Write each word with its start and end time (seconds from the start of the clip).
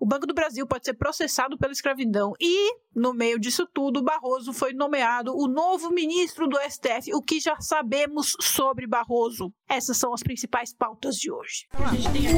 o 0.00 0.06
Banco 0.06 0.26
do 0.26 0.34
Brasil 0.34 0.66
pode 0.66 0.84
ser 0.84 0.94
processado 0.94 1.56
pela 1.58 1.72
escravidão. 1.72 2.32
E, 2.40 2.74
no 2.94 3.12
meio 3.12 3.38
disso 3.38 3.66
tudo, 3.72 4.02
Barroso 4.02 4.52
foi 4.52 4.72
nomeado 4.72 5.36
o 5.36 5.46
novo 5.48 5.90
ministro 5.90 6.46
do 6.46 6.58
STF, 6.58 7.14
o 7.14 7.22
que 7.22 7.40
já 7.40 7.60
sabemos 7.60 8.36
sobre 8.40 8.86
Barroso. 8.86 9.52
Essas 9.68 9.96
são 9.96 10.14
as 10.14 10.22
principais 10.22 10.72
pautas 10.72 11.16
de 11.16 11.30
hoje. 11.30 11.66
A 11.72 11.94
gente 11.94 12.10
tem 12.12 12.28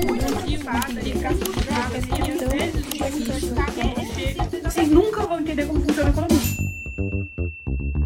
Vocês 4.62 4.88
nunca 4.88 5.26
vão 5.26 5.40
entender 5.40 5.66
como 5.66 5.80
funciona 5.80 6.08
a 6.08 6.12
economia. 6.12 7.99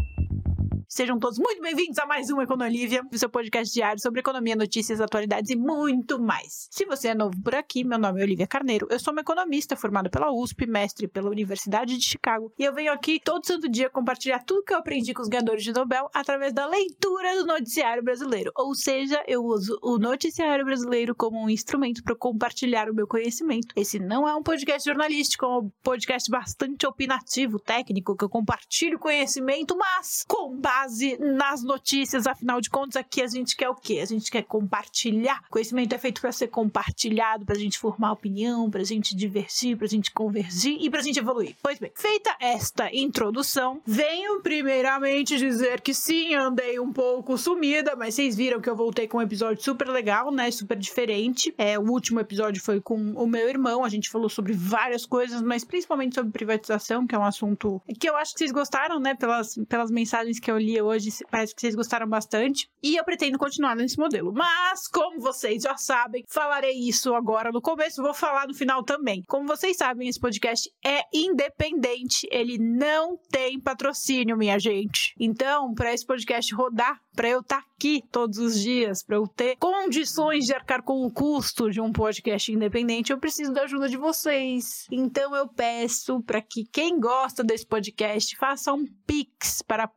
Sejam 0.95 1.19
todos 1.19 1.37
muito 1.37 1.61
bem-vindos 1.61 1.99
a 1.99 2.05
mais 2.05 2.29
um 2.29 2.41
Econolívia, 2.41 3.03
o 3.11 3.17
seu 3.17 3.27
podcast 3.27 3.73
diário 3.73 4.01
sobre 4.01 4.21
economia, 4.21 4.55
notícias, 4.55 5.01
atualidades 5.01 5.51
e 5.51 5.55
muito 5.57 6.17
mais. 6.17 6.69
Se 6.71 6.85
você 6.85 7.09
é 7.09 7.13
novo 7.13 7.35
por 7.43 7.53
aqui, 7.53 7.83
meu 7.83 7.99
nome 7.99 8.21
é 8.21 8.23
Olivia 8.23 8.47
Carneiro, 8.47 8.87
eu 8.89 8.97
sou 8.97 9.11
uma 9.11 9.19
economista 9.19 9.75
formada 9.75 10.09
pela 10.09 10.31
USP, 10.31 10.65
mestre 10.65 11.05
pela 11.05 11.29
Universidade 11.29 11.97
de 11.97 12.05
Chicago, 12.05 12.49
e 12.57 12.63
eu 12.63 12.73
venho 12.73 12.93
aqui 12.93 13.19
todo 13.21 13.45
santo 13.45 13.67
dia 13.67 13.89
compartilhar 13.89 14.39
tudo 14.45 14.63
que 14.63 14.73
eu 14.73 14.77
aprendi 14.77 15.13
com 15.13 15.21
os 15.21 15.27
ganhadores 15.27 15.65
de 15.65 15.73
Nobel 15.73 16.09
através 16.13 16.53
da 16.53 16.65
leitura 16.65 17.39
do 17.39 17.45
noticiário 17.45 18.01
brasileiro. 18.01 18.53
Ou 18.55 18.73
seja, 18.73 19.21
eu 19.27 19.43
uso 19.43 19.77
o 19.83 19.97
noticiário 19.97 20.63
brasileiro 20.63 21.13
como 21.13 21.43
um 21.43 21.49
instrumento 21.49 22.01
para 22.05 22.15
compartilhar 22.15 22.89
o 22.89 22.95
meu 22.95 23.05
conhecimento. 23.05 23.75
Esse 23.75 23.99
não 23.99 24.25
é 24.25 24.33
um 24.33 24.41
podcast 24.41 24.87
jornalístico, 24.87 25.43
é 25.43 25.57
um 25.57 25.69
podcast 25.83 26.31
bastante 26.31 26.87
opinativo, 26.87 27.59
técnico, 27.59 28.15
que 28.15 28.23
eu 28.23 28.29
compartilho 28.29 28.97
conhecimento, 28.97 29.75
mas 29.75 30.23
com 30.25 30.57
base 30.57 30.84
base 30.85 31.17
nas 31.19 31.63
notícias, 31.63 32.27
afinal 32.27 32.61
de 32.61 32.69
contas, 32.69 32.95
aqui 32.95 33.21
a 33.21 33.27
gente 33.27 33.55
quer 33.55 33.69
o 33.69 33.75
quê? 33.75 33.99
A 34.01 34.05
gente 34.05 34.29
quer 34.29 34.43
compartilhar. 34.43 35.43
Conhecimento 35.49 35.93
é 35.93 35.97
feito 35.97 36.21
para 36.21 36.31
ser 36.31 36.47
compartilhado, 36.47 37.45
para 37.45 37.55
a 37.55 37.59
gente 37.59 37.79
formar 37.79 38.11
opinião, 38.11 38.69
para 38.69 38.81
a 38.81 38.85
gente 38.85 39.15
divertir, 39.15 39.75
para 39.75 39.85
a 39.85 39.89
gente 39.89 40.11
convergir 40.11 40.77
e 40.79 40.89
para 40.89 40.99
a 40.99 41.03
gente 41.03 41.19
evoluir. 41.19 41.55
Pois 41.61 41.79
bem, 41.79 41.91
feita 41.95 42.35
esta 42.39 42.93
introdução, 42.95 43.81
venho 43.85 44.41
primeiramente 44.41 45.37
dizer 45.37 45.81
que 45.81 45.93
sim, 45.93 46.35
andei 46.35 46.79
um 46.79 46.93
pouco 46.93 47.37
sumida, 47.37 47.95
mas 47.95 48.15
vocês 48.15 48.35
viram 48.35 48.61
que 48.61 48.69
eu 48.69 48.75
voltei 48.75 49.07
com 49.07 49.17
um 49.17 49.21
episódio 49.21 49.63
super 49.63 49.87
legal, 49.87 50.31
né? 50.31 50.51
Super 50.51 50.77
diferente. 50.77 51.53
É, 51.57 51.79
o 51.79 51.89
último 51.89 52.19
episódio 52.19 52.61
foi 52.61 52.79
com 52.79 53.13
o 53.13 53.27
meu 53.27 53.49
irmão, 53.49 53.83
a 53.83 53.89
gente 53.89 54.09
falou 54.09 54.29
sobre 54.29 54.53
várias 54.53 55.05
coisas, 55.05 55.41
mas 55.41 55.63
principalmente 55.63 56.15
sobre 56.15 56.31
privatização, 56.31 57.07
que 57.07 57.15
é 57.15 57.17
um 57.17 57.25
assunto 57.25 57.81
que 57.99 58.09
eu 58.09 58.15
acho 58.15 58.33
que 58.33 58.39
vocês 58.39 58.51
gostaram, 58.51 58.99
né? 58.99 59.15
Pelas, 59.15 59.55
pelas 59.67 59.89
mensagens 59.89 60.39
que 60.39 60.51
eu 60.51 60.57
li 60.57 60.74
hoje, 60.81 61.09
parece 61.29 61.53
que 61.53 61.61
vocês 61.61 61.75
gostaram 61.75 62.07
bastante. 62.07 62.69
E 62.81 62.95
eu 62.95 63.03
pretendo 63.03 63.37
continuar 63.37 63.75
nesse 63.75 63.97
modelo. 63.97 64.31
Mas, 64.33 64.87
como 64.87 65.19
vocês 65.19 65.63
já 65.63 65.75
sabem, 65.77 66.23
falarei 66.27 66.73
isso 66.73 67.13
agora 67.13 67.51
no 67.51 67.61
começo, 67.61 68.01
vou 68.01 68.13
falar 68.13 68.47
no 68.47 68.53
final 68.53 68.83
também. 68.83 69.23
Como 69.27 69.47
vocês 69.47 69.77
sabem, 69.77 70.07
esse 70.07 70.19
podcast 70.19 70.69
é 70.83 71.01
independente, 71.13 72.27
ele 72.31 72.57
não 72.57 73.17
tem 73.29 73.59
patrocínio, 73.59 74.37
minha 74.37 74.59
gente. 74.59 75.13
Então, 75.19 75.73
para 75.73 75.93
esse 75.93 76.05
podcast 76.05 76.53
rodar, 76.53 76.99
para 77.15 77.29
eu 77.29 77.39
estar 77.39 77.61
tá 77.61 77.67
aqui 77.75 78.03
todos 78.11 78.37
os 78.37 78.59
dias, 78.59 79.03
para 79.03 79.15
eu 79.17 79.27
ter 79.27 79.55
condições 79.57 80.45
de 80.45 80.53
arcar 80.53 80.83
com 80.83 81.05
o 81.05 81.11
custo 81.11 81.69
de 81.69 81.79
um 81.79 81.91
podcast 81.91 82.51
independente, 82.51 83.11
eu 83.11 83.19
preciso 83.19 83.53
da 83.53 83.63
ajuda 83.63 83.87
de 83.87 83.97
vocês. 83.97 84.85
Então 84.91 85.35
eu 85.35 85.47
peço 85.47 86.21
para 86.21 86.41
que 86.41 86.65
quem 86.71 86.99
gosta 86.99 87.43
desse 87.43 87.65
podcast 87.65 88.35
faça 88.37 88.73
um 88.73 88.85
pix 89.07 89.61
para 89.61 89.87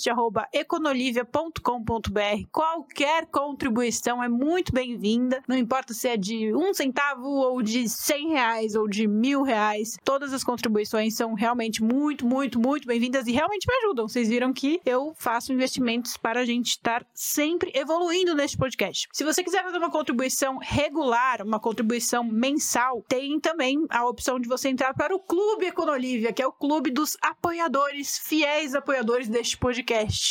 podcast@econolivia.com.br. 0.00 2.48
Qualquer 2.50 3.26
contribuição 3.26 4.24
é 4.24 4.28
muito 4.28 4.72
bem-vinda, 4.72 5.42
não 5.46 5.56
importa 5.56 5.92
se 5.92 6.08
é 6.08 6.16
de 6.16 6.54
um 6.54 6.72
centavo 6.72 7.28
ou 7.28 7.60
de 7.62 7.86
cem 7.88 8.30
reais 8.30 8.74
ou 8.74 8.88
de 8.88 9.06
mil 9.06 9.42
reais. 9.42 9.98
Todas 10.02 10.32
as 10.32 10.42
contribuições 10.42 11.14
são 11.14 11.34
realmente 11.34 11.82
muito, 11.82 12.26
muito, 12.26 12.58
muito 12.58 12.86
bem-vindas 12.86 13.26
e 13.26 13.32
realmente 13.32 13.66
me 13.68 13.74
ajudam. 13.84 14.08
Vocês 14.08 14.28
viram 14.28 14.50
que 14.52 14.80
eu 14.86 15.12
faço 15.16 15.52
investimentos 15.52 16.16
para 16.16 16.40
a 16.40 16.44
gente 16.44 16.68
estar 16.68 17.04
sempre 17.12 17.70
evoluindo 17.74 18.34
neste 18.34 18.56
podcast. 18.56 19.08
Se 19.12 19.24
você 19.24 19.44
quiser 19.44 19.62
fazer 19.62 19.78
uma 19.78 19.90
contribuição 19.90 20.56
regular, 20.58 21.42
uma 21.42 21.60
contribuição 21.60 22.24
mensal, 22.24 23.04
tem 23.06 23.38
também 23.38 23.84
a 23.90 24.06
opção 24.06 24.40
de 24.40 24.48
você 24.48 24.70
entrar 24.70 24.94
para 24.94 25.14
o 25.14 25.20
Clube 25.20 25.66
Econolívia, 25.66 26.32
que 26.32 26.42
é 26.42 26.46
o 26.46 26.52
clube 26.52 26.90
dos 26.90 27.16
apoiadores, 27.20 28.18
fiéis 28.18 28.74
apoiadores 28.74 29.28
deste 29.28 29.58
podcast. 29.58 29.89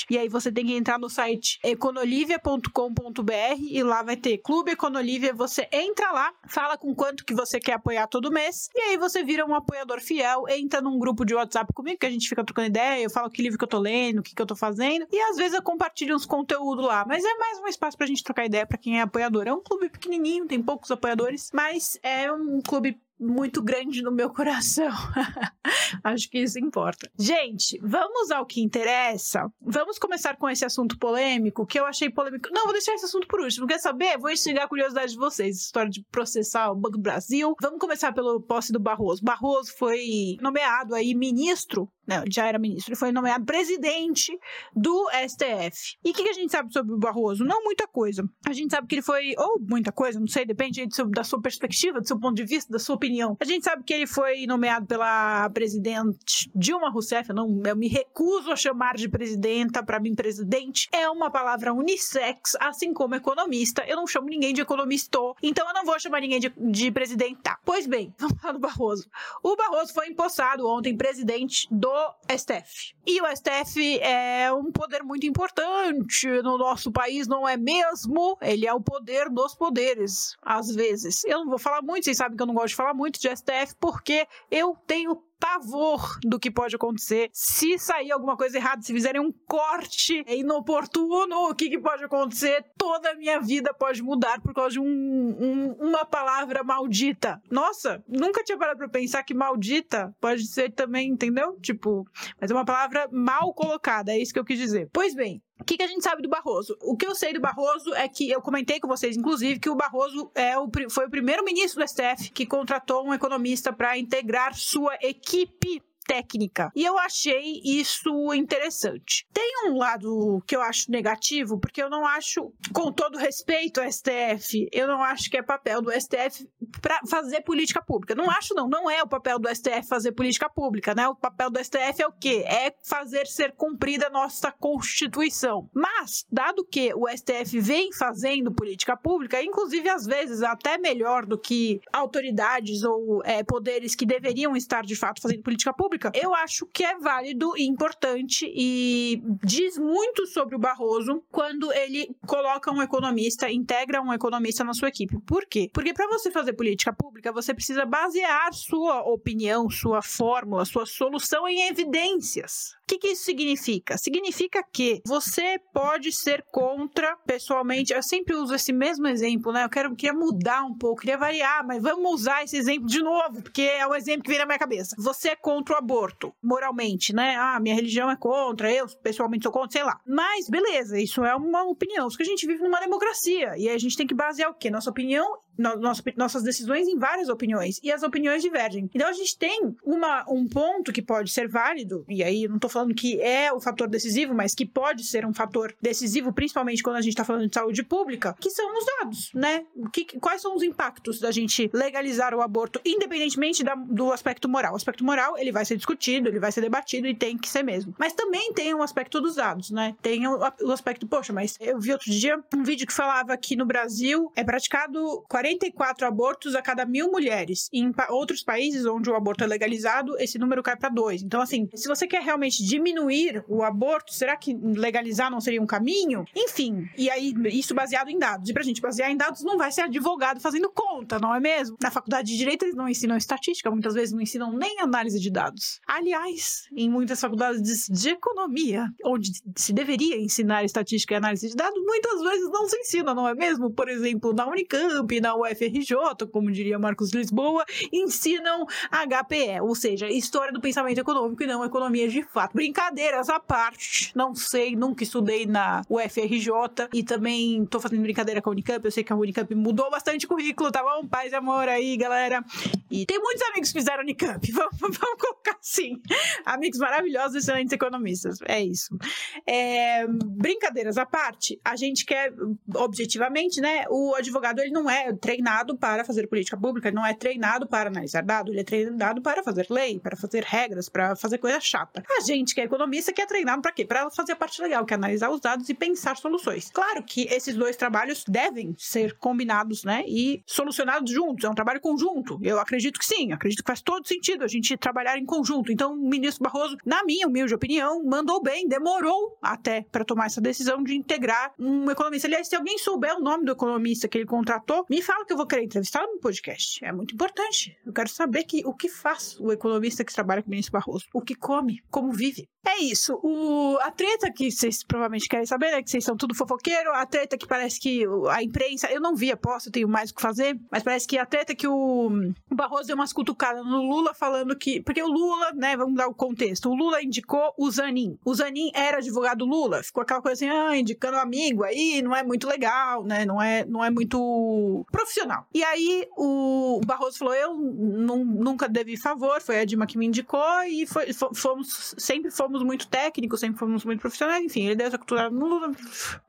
E 0.09 0.18
aí 0.18 0.30
você 0.30 0.52
tem 0.52 0.66
que 0.66 0.74
entrar 0.74 0.97
no 0.97 1.09
site 1.09 1.59
econolivia.com.br 1.64 3.34
e 3.70 3.84
lá 3.84 4.02
vai 4.03 4.16
ter 4.16 4.38
Clube 4.38 4.72
Econolívia, 4.72 5.34
você 5.34 5.68
entra 5.72 6.12
lá, 6.12 6.31
fala 6.47 6.78
com 6.78 6.96
quanto 6.96 7.25
que 7.25 7.34
você 7.34 7.59
quer 7.59 7.74
apoiar 7.74 8.08
todo 8.08 8.31
mês, 8.31 8.69
e 8.74 8.80
aí 8.81 8.98
você 8.98 9.24
vira 9.24 9.46
um 9.46 9.53
apoiador 9.53 10.00
fiel, 10.00 10.46
entra 10.50 10.81
num 10.81 10.98
grupo 10.98 11.25
de 11.25 11.36
WhatsApp 11.36 11.74
comigo, 11.74 12.00
que 12.00 12.06
a 12.06 12.12
gente 12.12 12.30
fica 12.30 12.44
trocando 12.44 12.68
ideia, 12.68 13.03
eu 13.03 13.09
falo 13.09 13.30
que 13.30 13.42
livro 13.42 13.58
que 13.58 13.64
eu 13.64 13.69
tô 13.69 13.80
lendo, 13.80 14.19
o 14.19 14.24
que, 14.24 14.34
que 14.34 14.42
eu 14.42 14.46
tô 14.46 14.56
fazendo, 14.56 15.06
e 15.12 15.19
às 15.19 15.38
vezes 15.38 15.53
eu 15.53 15.62
compartilho 15.62 16.16
uns 16.16 16.25
conteúdo 16.25 16.81
lá, 16.81 17.06
mas 17.06 17.24
é 17.24 17.34
mais 17.36 17.59
um 17.59 17.68
espaço 17.68 17.98
pra 17.98 18.08
gente 18.08 18.24
trocar 18.24 18.46
ideia 18.46 18.66
para 18.66 18.78
quem 18.78 19.00
é 19.00 19.02
apoiador. 19.02 19.48
É 19.48 19.53
um 19.53 19.62
clube 19.62 19.90
pequenininho, 19.90 20.48
tem 20.48 20.62
poucos 20.62 20.92
apoiadores, 20.92 21.50
mas 21.53 22.00
é 22.03 22.31
um 22.31 22.62
clube 22.62 23.00
muito 23.19 23.62
grande 23.62 24.02
no 24.02 24.12
meu 24.12 24.30
coração. 24.30 24.90
Acho 26.03 26.30
que 26.30 26.40
isso 26.40 26.59
importa. 26.59 27.12
Gente, 27.18 27.80
vamos 27.81 28.31
ao 28.31 28.46
que 28.46 28.62
interessa. 28.62 29.52
Vamos 29.62 30.00
começar 30.00 30.38
com 30.38 30.50
esse 30.50 30.63
assunto 30.63 30.97
polêmico, 30.97 31.66
que 31.66 31.80
eu 31.80 31.85
achei 31.85 32.09
polêmico. 32.09 32.50
Não, 32.52 32.63
vou 32.63 32.74
deixar 32.74 32.94
esse 32.94 33.06
assunto 33.06 33.28
por 33.28 33.41
último. 33.41 33.68
Quer 33.68 33.80
saber? 33.80 34.18
Vou 34.18 34.30
instigar 34.30 34.66
a 34.66 34.69
curiosidade 34.69 35.12
de 35.12 35.18
vocês. 35.18 35.57
História 35.57 35.90
de 35.90 36.03
processar 36.12 36.72
o 36.72 36.75
Banco 36.75 36.97
do 36.97 37.02
Brasil. 37.02 37.56
Vamos 37.62 37.80
começar 37.80 38.13
pelo 38.13 38.41
posse 38.41 38.72
do 38.72 38.80
Barroso. 38.80 39.24
Barroso 39.24 39.74
foi 39.78 40.38
nomeado 40.41 40.96
aí 40.96 41.13
ministro 41.13 41.91
não, 42.09 42.24
já 42.28 42.47
era 42.47 42.57
ministro, 42.57 42.91
ele 42.91 43.00
foi 43.00 43.12
nomeado 43.12 43.46
presidente 43.46 44.36
do 44.75 45.07
STF. 45.28 45.96
E 46.03 46.09
o 46.09 46.13
que, 46.13 46.24
que, 46.24 46.30
a 46.30 46.34
gente 46.34 46.51
sabe 46.51 46.74
sobre 46.74 46.96
o 46.96 46.97
Barroso? 46.97 47.46
Não 47.46 47.63
muita 47.63 47.88
coisa. 47.88 48.28
A 48.47 48.51
gente 48.51 48.72
sabe 48.72 48.88
que 48.88 48.96
ele 48.96 49.03
foi, 49.03 49.36
ou 49.38 49.59
muita 49.59 49.91
coisa, 49.91 50.19
não 50.19 50.25
sei, 50.25 50.44
depende 50.44 50.84
da 51.12 51.24
sua 51.24 51.40
perspectiva, 51.40 52.01
do 52.01 52.07
seu 52.07 52.19
ponto 52.19 52.36
de 52.36 52.46
vista, 52.46 52.74
da 52.74 52.80
sua 52.80 52.96
opinião. 52.96 53.09
A 53.40 53.46
gente 53.46 53.64
sabe 53.64 53.84
que 53.84 53.94
ele 53.94 54.08
foi 54.08 54.46
nomeado 54.46 54.86
pela 54.86 55.50
presidente 55.50 56.50
Dilma 56.56 56.90
Rousseff, 56.90 57.30
eu, 57.30 57.36
não, 57.36 57.62
eu 57.66 57.75
me 57.75 57.88
recuso 57.88 58.52
a 58.52 58.56
chamar 58.56 58.96
de 58.96 59.09
presidenta, 59.09 59.84
para 59.84 60.00
mim 60.00 60.16
presidente 60.16 60.88
é 60.92 61.09
uma 61.09 61.31
palavra 61.31 61.74
unissex, 61.74 62.56
assim 62.59 62.94
como 62.94 63.16
economista. 63.16 63.84
Eu 63.88 63.98
não 63.98 64.08
chamo 64.08 64.28
ninguém 64.28 64.53
de 64.53 64.62
economista, 64.62 65.19
então 65.42 65.68
eu 65.68 65.74
não 65.74 65.86
vou 65.86 66.00
chamar 66.00 66.22
ninguém 66.22 66.40
de, 66.40 66.53
de 66.58 66.92
presidenta. 66.92 67.58
Pois 67.66 67.88
bem, 67.88 68.14
vamos 68.19 68.40
falar 68.40 68.53
do 68.53 68.59
Barroso. 68.59 69.09
O 69.44 69.56
Barroso 69.56 69.94
foi 69.94 70.08
empossado 70.08 70.68
ontem 70.68 70.96
presidente 70.96 71.68
do 71.72 72.14
STF. 72.30 72.94
E 73.06 73.22
o 73.22 73.25
STF 73.36 74.00
é 74.00 74.52
um 74.53 74.72
poder 74.72 75.03
muito 75.03 75.25
importante 75.25 76.28
no 76.44 76.58
nosso 76.58 76.92
país, 76.92 77.28
não 77.28 77.48
é 77.48 77.58
mesmo? 77.58 78.38
Ele 78.42 78.68
é 78.68 78.74
o 78.74 78.81
poder 78.81 79.30
dos 79.30 79.56
poderes, 79.56 80.36
às 80.42 80.74
vezes. 80.74 81.24
Eu 81.25 81.40
não 81.40 81.48
vou 81.48 81.59
falar 81.59 81.81
muito, 81.81 82.06
vocês 82.06 82.18
sabem 82.18 82.38
que 82.38 82.44
eu 82.44 82.48
não 82.48 82.53
gosto 82.53 82.69
de 82.69 82.75
falar 82.75 82.94
muito 83.00 83.20
de 83.20 83.34
STF, 83.34 83.76
porque 83.80 84.28
eu 84.52 84.76
tenho 84.86 85.24
pavor 85.40 86.20
do 86.22 86.38
que 86.38 86.52
pode 86.52 86.76
acontecer. 86.76 87.30
Se 87.32 87.80
sair 87.80 88.12
alguma 88.12 88.36
coisa 88.36 88.58
errada, 88.58 88.82
se 88.82 88.94
fizerem 88.94 89.22
um 89.22 89.32
corte 89.48 90.22
inoportuno, 90.28 91.50
o 91.50 91.56
que, 91.56 91.70
que 91.70 91.80
pode 91.80 92.04
acontecer? 92.04 92.66
Toda 92.78 93.12
a 93.12 93.16
minha 93.16 93.40
vida 93.40 93.74
pode 93.74 94.04
mudar 94.04 94.42
por 94.42 94.54
causa 94.54 94.72
de 94.72 94.80
um, 94.82 94.86
um, 94.86 95.72
uma 95.80 96.04
palavra 96.04 96.62
maldita. 96.62 97.42
Nossa, 97.50 98.04
nunca 98.06 98.44
tinha 98.44 98.58
parado 98.58 98.80
pra 98.80 98.90
pensar 98.90 99.24
que 99.24 99.34
maldita 99.34 100.14
pode 100.20 100.46
ser 100.46 100.74
também, 100.74 101.10
entendeu? 101.10 101.58
Tipo, 101.62 102.06
mas 102.40 102.52
é 102.52 102.54
uma 102.54 102.66
palavra 102.66 103.08
mal 103.10 103.54
colocada, 103.54 104.12
é 104.12 104.20
isso 104.20 104.34
que 104.34 104.40
eu 104.40 104.46
quis 104.46 104.60
dizer. 104.60 104.90
Pois 104.92 105.16
bem, 105.16 105.42
o 105.59 105.64
que, 105.64 105.78
que, 105.78 105.84
a 105.84 105.88
gente 105.88 106.03
sabe 106.03 106.22
do 106.22 106.30
Barroso? 106.30 106.78
O 106.81 106.96
que 106.96 107.06
eu 107.06 107.14
sei 107.14 107.34
do 107.34 107.42
Barroso 107.42 107.94
é 107.94 108.08
que 108.08 108.30
eu 108.30 108.42
comentei 108.42 108.80
com 108.80 108.88
vocês, 108.88 109.18
inclusive, 109.18 109.59
que 109.59 109.70
o 109.70 109.75
Barroso 109.75 110.31
é 110.34 110.58
o, 110.58 110.70
foi 110.90 111.06
o 111.06 111.09
primeiro 111.09 111.44
ministro 111.44 111.84
do 111.84 111.88
STF 111.88 112.31
que 112.31 112.46
contratou 112.46 113.06
um 113.06 113.14
economista 113.14 113.74
para 113.74 113.98
integrar 113.98 114.56
sua 114.56 114.95
equipe 115.01 115.83
técnica. 116.09 116.71
E 116.75 116.83
eu 116.83 116.97
achei 116.97 117.61
isso 117.63 118.33
interessante. 118.33 119.27
Tem 119.31 119.67
um 119.67 119.77
lado 119.77 120.41
que 120.47 120.56
eu 120.56 120.61
acho 120.61 120.89
negativo, 120.89 121.59
porque 121.59 121.83
eu 121.83 121.89
não 121.89 122.03
acho, 122.03 122.51
com 122.73 122.91
todo 122.91 123.19
respeito 123.19 123.79
ao 123.79 123.91
STF, 123.91 124.67
eu 124.71 124.88
não 124.88 125.03
acho 125.03 125.29
que 125.29 125.38
é 125.38 125.44
papel 125.44 125.83
do 125.83 125.91
STF 125.91 126.50
para 126.81 127.00
fazer 127.07 127.41
política 127.41 127.79
pública. 127.79 128.15
Não 128.15 128.27
acho, 128.27 128.56
não. 128.56 128.67
Não 128.67 128.89
é 128.89 129.03
o 129.03 129.07
papel 129.07 129.38
do 129.38 129.47
STF 129.53 129.88
fazer 129.88 130.13
política 130.13 130.50
pública, 130.50 130.95
né? 130.95 131.07
O 131.07 131.15
papel 131.15 131.51
do 131.51 131.63
STF 131.63 132.01
é 132.01 132.07
o 132.07 132.11
quê? 132.11 132.44
É 132.47 132.73
fazer 132.83 133.27
ser 133.27 133.51
cumprida 133.51 134.07
a 134.07 134.09
nossa 134.09 134.51
Constituição. 134.51 135.69
Mas, 135.71 136.25
dado 136.31 136.65
que 136.65 136.91
o 136.95 137.07
STF 137.07 137.59
vem 137.59 137.94
fazendo 137.94 138.51
política 138.51 138.97
pública, 138.97 139.44
inclusive 139.44 139.88
às 139.89 140.07
vezes 140.07 140.41
até 140.41 140.79
melhor 140.79 141.27
do 141.27 141.38
que 141.38 141.79
autoridades 141.94 142.83
ou 142.83 143.21
é, 143.23 143.44
poderes 143.44 143.94
que 143.94 144.07
deveriam 144.07 144.56
estar 144.56 144.83
de 144.83 144.95
fato 144.95 145.21
fazendo 145.21 145.44
política 145.44 145.71
pública, 145.73 145.99
pública, 146.00 146.12
eu 146.16 146.34
acho 146.34 146.66
que 146.68 146.84
é 146.84 146.98
válido 146.98 147.54
e 147.57 147.68
importante 147.68 148.51
e 148.56 149.22
diz 149.44 149.78
muito 149.78 150.25
sobre 150.25 150.56
o 150.56 150.60
Barroso 150.60 151.24
quando 151.30 151.72
ele 151.74 152.16
coloca 152.25 152.72
um 152.72 152.81
economista, 152.81 153.51
integra 153.51 154.01
um 154.01 154.13
economista 154.13 154.63
na 154.63 154.74
sua 154.74 154.88
equipe. 154.88 155.19
Por 155.22 155.46
quê? 155.46 155.69
Porque 155.74 155.94
para 155.94 156.07
você 156.07 156.31
fazer 156.31 156.54
política 156.54 156.94
pública, 156.94 157.31
você 157.31 157.54
precisa 157.54 157.86
basear 157.86 158.54
sua 158.54 159.01
opinião, 159.01 159.69
sua 159.69 160.01
fórmula, 160.01 160.66
sua 160.66 160.86
solução 160.86 161.48
em 161.48 161.68
evidências. 161.68 162.79
Que, 162.89 162.97
que 162.97 163.09
isso 163.09 163.25
significa? 163.25 164.00
Significa 164.00 164.63
que 164.63 165.00
você 165.06 165.59
pode 165.71 166.12
ser 166.12 166.44
contra 166.51 167.15
pessoalmente. 167.18 167.94
Eu 167.94 168.01
sempre 168.01 168.36
uso 168.36 168.56
esse 168.56 168.74
mesmo 168.74 169.06
exemplo, 169.07 169.51
né? 169.51 169.63
Eu 169.63 169.69
quero, 169.69 169.95
queria 169.95 170.12
mudar 170.12 170.63
um 170.63 170.75
pouco, 170.75 171.01
queria 171.01 171.15
variar, 171.15 171.63
mas 171.68 171.83
vamos 171.83 172.12
usar 172.12 172.44
esse 172.44 172.57
exemplo 172.57 172.88
de 172.88 173.03
novo, 173.03 173.44
porque 173.44 173.62
é 173.62 173.86
o 173.86 173.94
exemplo 173.94 174.24
que 174.24 174.30
vem 174.31 174.39
na 174.39 174.45
minha 174.47 174.57
cabeça. 174.57 174.95
Você 174.97 175.30
é 175.30 175.36
contra 175.36 175.75
o 175.75 175.77
aborto, 175.77 176.33
moralmente, 176.41 177.13
né? 177.13 177.36
Ah, 177.36 177.59
minha 177.59 177.75
religião 177.75 178.09
é 178.09 178.15
contra, 178.15 178.74
eu 178.74 178.88
pessoalmente 179.03 179.44
sou 179.44 179.51
contra, 179.51 179.69
sei 179.69 179.83
lá. 179.83 180.00
Mas 180.07 180.50
beleza, 180.50 181.00
isso 181.00 181.24
é 181.24 181.35
uma 181.35 181.62
opinião. 181.65 182.09
Só 182.09 182.18
que 182.18 182.24
a 182.24 182.25
gente 182.25 182.47
vive 182.47 182.63
numa 182.63 182.80
democracia 182.80 183.56
e 183.56 183.69
a 183.69 183.77
gente 183.77 183.95
tem 183.95 184.07
que 184.07 184.15
basear 184.15 184.50
o 184.50 184.56
quê? 184.56 184.71
Nossa 184.71 184.89
opinião 184.89 185.38
nossa, 185.59 186.01
nossas 186.15 186.44
decisões 186.44 186.88
em 186.88 186.97
várias 186.97 187.29
opiniões 187.29 187.79
e 187.83 187.91
as 187.91 188.01
opiniões 188.03 188.41
divergem. 188.41 188.89
Então 188.94 189.07
a 189.07 189.13
gente 189.13 189.38
tem 189.38 189.75
uma, 189.83 190.25
um 190.29 190.47
ponto 190.47 190.91
que 190.94 191.01
pode 191.01 191.31
ser 191.31 191.47
válido, 191.47 192.06
e 192.07 192.23
aí 192.23 192.47
não 192.47 192.56
estou 192.56 192.69
falando 192.69 192.95
que 192.95 193.21
é 193.21 193.51
o 193.51 193.59
fator 193.59 193.88
decisivo, 193.88 194.33
mas 194.33 194.56
que 194.56 194.65
pode 194.65 195.03
ser 195.03 195.25
um 195.25 195.33
fator 195.33 195.75
decisivo, 195.81 196.31
principalmente 196.31 196.81
quando 196.81 196.95
a 196.95 197.01
gente 197.01 197.13
está 197.13 197.25
falando 197.25 197.47
de 197.47 197.53
saúde 197.53 197.83
pública, 197.83 198.35
que 198.39 198.50
são 198.50 198.77
os 198.77 198.85
dados, 198.85 199.31
né? 199.33 199.65
Que, 199.91 200.06
quais 200.19 200.41
são 200.41 200.56
os 200.56 200.63
impactos 200.63 201.19
da 201.19 201.31
gente 201.31 201.69
legalizar 201.73 202.33
o 202.33 202.41
aborto, 202.41 202.79
independentemente 202.85 203.63
da, 203.63 203.75
do 203.75 204.11
aspecto 204.11 204.47
moral? 204.47 204.73
O 204.73 204.77
aspecto 204.77 205.03
moral, 205.03 205.38
ele 205.38 205.51
vai 205.51 205.65
ser 205.65 205.75
discutido, 205.75 206.29
ele 206.29 206.39
vai 206.39 206.51
ser 206.51 206.61
debatido 206.61 207.07
e 207.07 207.13
tem 207.13 207.38
que 207.38 207.50
ser 207.50 207.63
mesmo. 207.63 207.94
Mas 207.97 208.13
também 208.13 208.53
tem 208.53 208.73
um 208.73 208.81
aspecto 208.81 209.19
dos 209.19 209.35
dados, 209.35 209.71
né? 209.71 209.95
Tem 210.01 210.25
o, 210.27 210.39
o 210.61 210.71
aspecto, 210.71 211.06
poxa, 211.07 211.33
mas 211.33 211.57
eu 211.59 211.79
vi 211.79 211.91
outro 211.91 212.11
dia 212.11 212.39
um 212.56 212.63
vídeo 212.63 212.88
que 212.88 212.94
falava 212.94 213.35
que 213.35 213.56
no 213.56 213.65
Brasil 213.65 214.31
é 214.35 214.44
praticado 214.44 215.23
40 215.27 215.49
44 215.50 216.07
abortos 216.07 216.56
a 216.56 216.62
cada 216.62 216.86
mil 216.86 217.10
mulheres. 217.10 217.69
Em 217.74 217.92
pa 217.92 218.07
outros 218.10 218.44
países 218.44 218.86
onde 218.86 219.10
o 219.10 219.16
aborto 219.16 219.44
é 219.44 219.48
legalizado, 219.48 220.18
esse 220.19 220.38
número 220.38 220.62
cai 220.62 220.75
para 220.75 220.90
dois. 220.90 221.24
Então, 221.24 221.42
assim, 221.42 221.68
se 221.74 221.88
você 221.88 222.06
quer 222.06 222.22
realmente 222.22 222.63
diminuir 222.63 223.44
o 223.48 223.63
aborto, 223.63 224.13
será 224.13 224.36
que 224.38 224.54
legalizar 224.54 225.31
não 225.31 225.42
seria 225.42 225.62
um 225.62 225.66
caminho? 225.66 226.25
Enfim, 226.36 226.88
e 226.98 227.10
aí, 227.10 227.34
isso 227.51 227.74
baseado 227.74 228.10
em 228.10 228.19
dados. 228.19 228.50
E 228.50 228.54
pra 228.54 228.63
gente 228.63 228.81
basear 228.81 229.10
em 229.10 229.18
dados, 229.18 229.44
não 229.44 229.57
vai 229.57 229.72
ser 229.72 229.81
advogado 229.81 230.40
fazendo 230.40 230.69
conta, 230.69 231.19
não 231.19 231.34
é 231.34 231.40
mesmo? 231.40 231.78
Na 231.81 231.92
faculdade 231.92 232.28
de 232.31 232.38
Direito, 232.38 232.63
eles 232.63 232.75
não 232.75 232.88
ensinam 232.88 233.18
estatística, 233.18 233.69
muitas 233.69 233.94
vezes 233.94 234.13
não 234.13 234.22
ensinam 234.22 234.54
nem 234.54 234.80
análise 234.80 235.19
de 235.19 235.30
dados. 235.30 235.81
Aliás, 235.86 236.68
em 236.75 236.90
muitas 236.90 237.19
faculdades 237.19 237.88
de 237.90 238.10
economia, 238.10 238.88
onde 239.04 239.31
se 239.56 239.74
deveria 239.74 240.18
ensinar 240.18 240.63
estatística 240.63 241.13
e 241.13 241.18
análise 241.18 241.50
de 241.50 241.56
dados, 241.56 241.81
muitas 241.84 242.22
vezes 242.22 242.50
não 242.50 242.68
se 242.68 242.78
ensina, 242.78 243.13
não 243.13 243.28
é 243.28 243.34
mesmo? 243.34 243.72
Por 243.72 243.90
exemplo, 243.90 244.34
na 244.34 244.48
Unicamp, 244.48 245.19
na 245.19 245.36
UFRJ, 245.41 246.27
como 246.31 246.51
diria 246.51 246.80
Marcos 246.80 247.12
Lisboa, 247.12 247.65
ensinam 247.91 248.65
HPE, 248.91 249.62
ou 249.62 249.75
seja, 249.75 250.09
História 250.09 250.51
do 250.51 250.62
Pensamento 250.62 251.00
Econômico 251.00 251.44
e 251.44 251.47
não 251.47 251.63
Economia 251.63 252.07
de 252.07 252.24
Fato. 252.24 252.53
Brincadeiras 252.53 253.30
à 253.30 253.39
parte, 253.39 254.12
não 254.15 254.36
sei, 254.36 254.75
nunca 254.75 255.03
estudei 255.03 255.45
na 255.45 255.81
UFRJ 255.89 256.89
e 256.94 257.03
também 257.03 257.65
tô 257.65 257.80
fazendo 257.80 258.01
brincadeira 258.01 258.41
com 258.41 258.50
a 258.50 258.53
Unicamp, 258.53 258.83
eu 258.83 258.91
sei 258.91 259.03
que 259.03 259.13
a 259.13 259.15
Unicamp 259.15 259.53
mudou 259.56 259.89
bastante 259.89 260.25
o 260.25 260.30
currículo, 260.30 260.71
tá 260.71 260.83
bom? 260.83 261.07
Paz 261.07 261.31
e 261.31 261.36
amor 261.36 261.68
aí, 261.68 261.95
galera. 261.97 262.44
E 262.89 263.06
tem 263.06 263.19
muitos 263.19 263.42
amigos 263.50 263.71
que 263.71 263.80
fizeram 263.80 264.03
Unicamp, 264.03 264.45
vamos, 264.51 264.97
vamos 264.97 265.21
colocar 265.21 265.57
assim. 265.59 266.01
Amigos 266.45 266.80
maravilhosos, 266.80 267.35
excelentes 267.35 267.74
economistas, 267.74 268.39
é 268.45 268.62
isso. 268.62 268.97
É, 269.45 270.07
brincadeiras 270.07 270.97
à 270.97 271.06
parte, 271.06 271.59
a 271.63 271.75
gente 271.75 272.06
quer, 272.06 272.33
objetivamente, 272.75 273.62
né, 273.62 273.85
o 273.89 274.15
advogado 274.15 274.59
ele 274.59 274.71
não 274.71 274.89
é 274.89 275.12
treinado 275.30 275.78
para 275.78 276.04
fazer 276.04 276.26
política 276.26 276.58
pública, 276.58 276.90
não 276.90 277.06
é 277.06 277.14
treinado 277.14 277.68
para 277.68 277.92
analisar 277.92 278.24
dados, 278.24 278.52
ele 278.52 278.62
é 278.62 278.64
treinado 278.64 279.22
para 279.22 279.44
fazer 279.44 279.68
lei, 279.70 280.00
para 280.00 280.18
fazer 280.18 280.44
regras, 280.44 280.90
para 280.90 281.16
fazer 281.16 281.38
coisa 281.38 281.60
chata. 281.60 282.04
A 282.18 282.22
gente 282.22 282.56
que 282.56 282.62
é 282.62 282.64
economista 282.64 283.14
que 283.14 283.22
é 283.22 283.28
treinado 283.28 283.62
para 283.62 283.72
quê? 283.72 283.86
Para 283.86 284.10
fazer 284.10 284.31
a 284.31 284.36
parte 284.36 284.60
legal, 284.60 284.84
que 284.88 284.94
é 284.94 284.98
analisar 284.98 285.30
os 285.30 285.40
dados 285.40 285.70
e 285.70 285.74
pensar 285.76 286.18
soluções. 286.18 286.72
Claro 286.72 287.04
que 287.04 287.28
esses 287.31 287.54
dois 287.54 287.78
trabalhos 287.78 288.24
devem 288.28 288.74
ser 288.76 289.20
combinados, 289.20 289.84
né, 289.84 290.04
e 290.08 290.42
solucionados 290.48 291.12
juntos, 291.12 291.46
é 291.46 291.50
um 291.50 291.54
trabalho 291.54 291.80
conjunto. 291.80 292.40
Eu 292.42 292.60
acredito 292.60 292.98
que 292.98 293.06
sim, 293.06 293.31
acredito 293.31 293.60
que 293.60 293.68
faz 293.68 293.84
todo 293.84 294.08
sentido 294.08 294.44
a 294.44 294.48
gente 294.48 294.76
trabalhar 294.78 295.16
em 295.20 295.26
conjunto. 295.26 295.72
Então, 295.72 295.94
o 295.94 296.10
ministro 296.10 296.44
Barroso, 296.44 296.76
na 296.84 297.04
minha 297.04 297.28
humilde 297.28 297.54
opinião, 297.54 298.04
mandou 298.04 298.42
bem, 298.42 298.68
demorou 298.68 299.38
até 299.44 299.86
para 299.92 300.04
tomar 300.04 300.26
essa 300.26 300.42
decisão 300.42 300.81
de 300.81 300.96
integrar 300.96 301.54
um 301.60 301.92
economista. 301.92 302.28
Aliás, 302.28 302.48
se 302.48 302.56
alguém 302.56 302.80
souber 302.80 303.16
o 303.16 303.22
nome 303.22 303.46
do 303.46 303.52
economista 303.52 304.08
que 304.08 304.18
ele 304.18 304.26
contratou, 304.26 304.88
me 304.90 305.04
fala 305.09 305.25
que 305.25 305.33
eu 305.33 305.38
vou 305.38 305.47
querer 305.47 305.63
entrevistar 305.63 306.06
no 306.06 306.19
podcast. 306.19 306.85
É 306.85 306.91
muito 306.91 307.15
importante. 307.15 307.75
Eu 307.83 307.91
quero 307.91 308.07
saber 308.09 308.44
que, 308.44 308.61
o 308.63 308.73
que 308.73 308.88
faz 308.88 309.39
o 309.39 309.51
economista 309.51 310.06
que 310.06 310.13
trabalha 310.13 310.44
com 310.44 310.50
o 310.50 310.51
ministro 310.51 310.73
Barroso. 310.73 311.06
O 311.11 311.21
que 311.21 311.33
come, 311.33 311.81
como 311.89 312.11
vive. 312.11 312.47
É 312.67 312.77
isso. 312.77 313.19
O, 313.23 313.77
a 313.81 313.89
treta 313.89 314.31
que 314.31 314.51
vocês 314.51 314.83
provavelmente 314.83 315.27
querem 315.27 315.45
saber, 315.45 315.71
né? 315.71 315.81
Que 315.81 315.89
vocês 315.89 316.03
são 316.03 316.15
tudo 316.15 316.35
fofoqueiro. 316.35 316.91
A 316.94 317.06
treta 317.07 317.38
que 317.38 317.47
parece 317.47 317.79
que 317.79 318.06
a 318.29 318.44
imprensa. 318.44 318.91
Eu 318.91 319.01
não 319.01 319.15
vi, 319.15 319.31
aposto, 319.31 319.71
tenho 319.71 319.88
mais 319.88 320.11
o 320.11 320.15
que 320.15 320.21
fazer. 320.21 320.59
Mas 320.71 320.83
parece 320.83 321.07
que 321.07 321.17
a 321.17 321.25
treta 321.25 321.56
que 321.56 321.67
o, 321.67 322.09
o 322.51 322.56
Barroso 322.56 322.88
deu 322.88 322.95
umas 322.95 323.11
cutucadas 323.11 323.65
no 323.65 323.81
Lula 323.81 324.13
falando 324.13 324.56
que. 324.56 324.81
Porque 324.81 325.01
o 325.01 325.07
Lula, 325.07 325.53
né? 325.53 325.75
Vamos 325.75 325.95
dar 325.95 326.07
o 326.07 326.13
contexto. 326.13 326.69
O 326.69 326.75
Lula 326.75 327.01
indicou 327.01 327.53
o 327.57 327.71
Zanin. 327.71 328.19
O 328.23 328.35
Zanin 328.35 328.69
era 328.75 328.97
advogado 328.97 329.45
Lula. 329.45 329.81
Ficou 329.81 330.03
aquela 330.03 330.21
coisa 330.21 330.45
assim, 330.45 330.53
ah, 330.53 330.77
indicando 330.77 331.17
amigo 331.17 331.63
aí, 331.63 332.01
não 332.03 332.15
é 332.15 332.21
muito 332.21 332.47
legal, 332.47 333.03
né? 333.03 333.25
Não 333.25 333.41
é, 333.41 333.65
não 333.65 333.83
é 333.83 333.89
muito 333.89 334.85
profissional. 335.00 335.48
E 335.54 335.63
aí 335.63 336.07
o 336.18 336.81
Barroso 336.86 337.18
falou: 337.18 337.34
eu 337.34 337.56
nunca 337.56 338.68
devi 338.68 338.98
favor, 338.98 339.42
foi 339.42 339.60
a 339.60 339.66
Dilma 339.66 339.88
que 339.88 339.98
me 339.98 340.06
indicou 340.06 340.63
e 340.68 340.86
foi, 340.86 341.13
fomos, 341.34 341.96
sempre 341.98 342.31
fomos 342.31 342.63
muito 342.63 342.88
técnicos, 342.88 343.40
sempre 343.40 343.57
fomos 343.57 343.86
muito 343.86 344.01
profissionais, 344.01 344.44
enfim, 344.44 344.66
ele 344.66 344.75
deu 344.75 344.88
essa 344.88 344.98
cultura 344.98 345.30
no 345.30 345.48
Lula, 345.48 345.72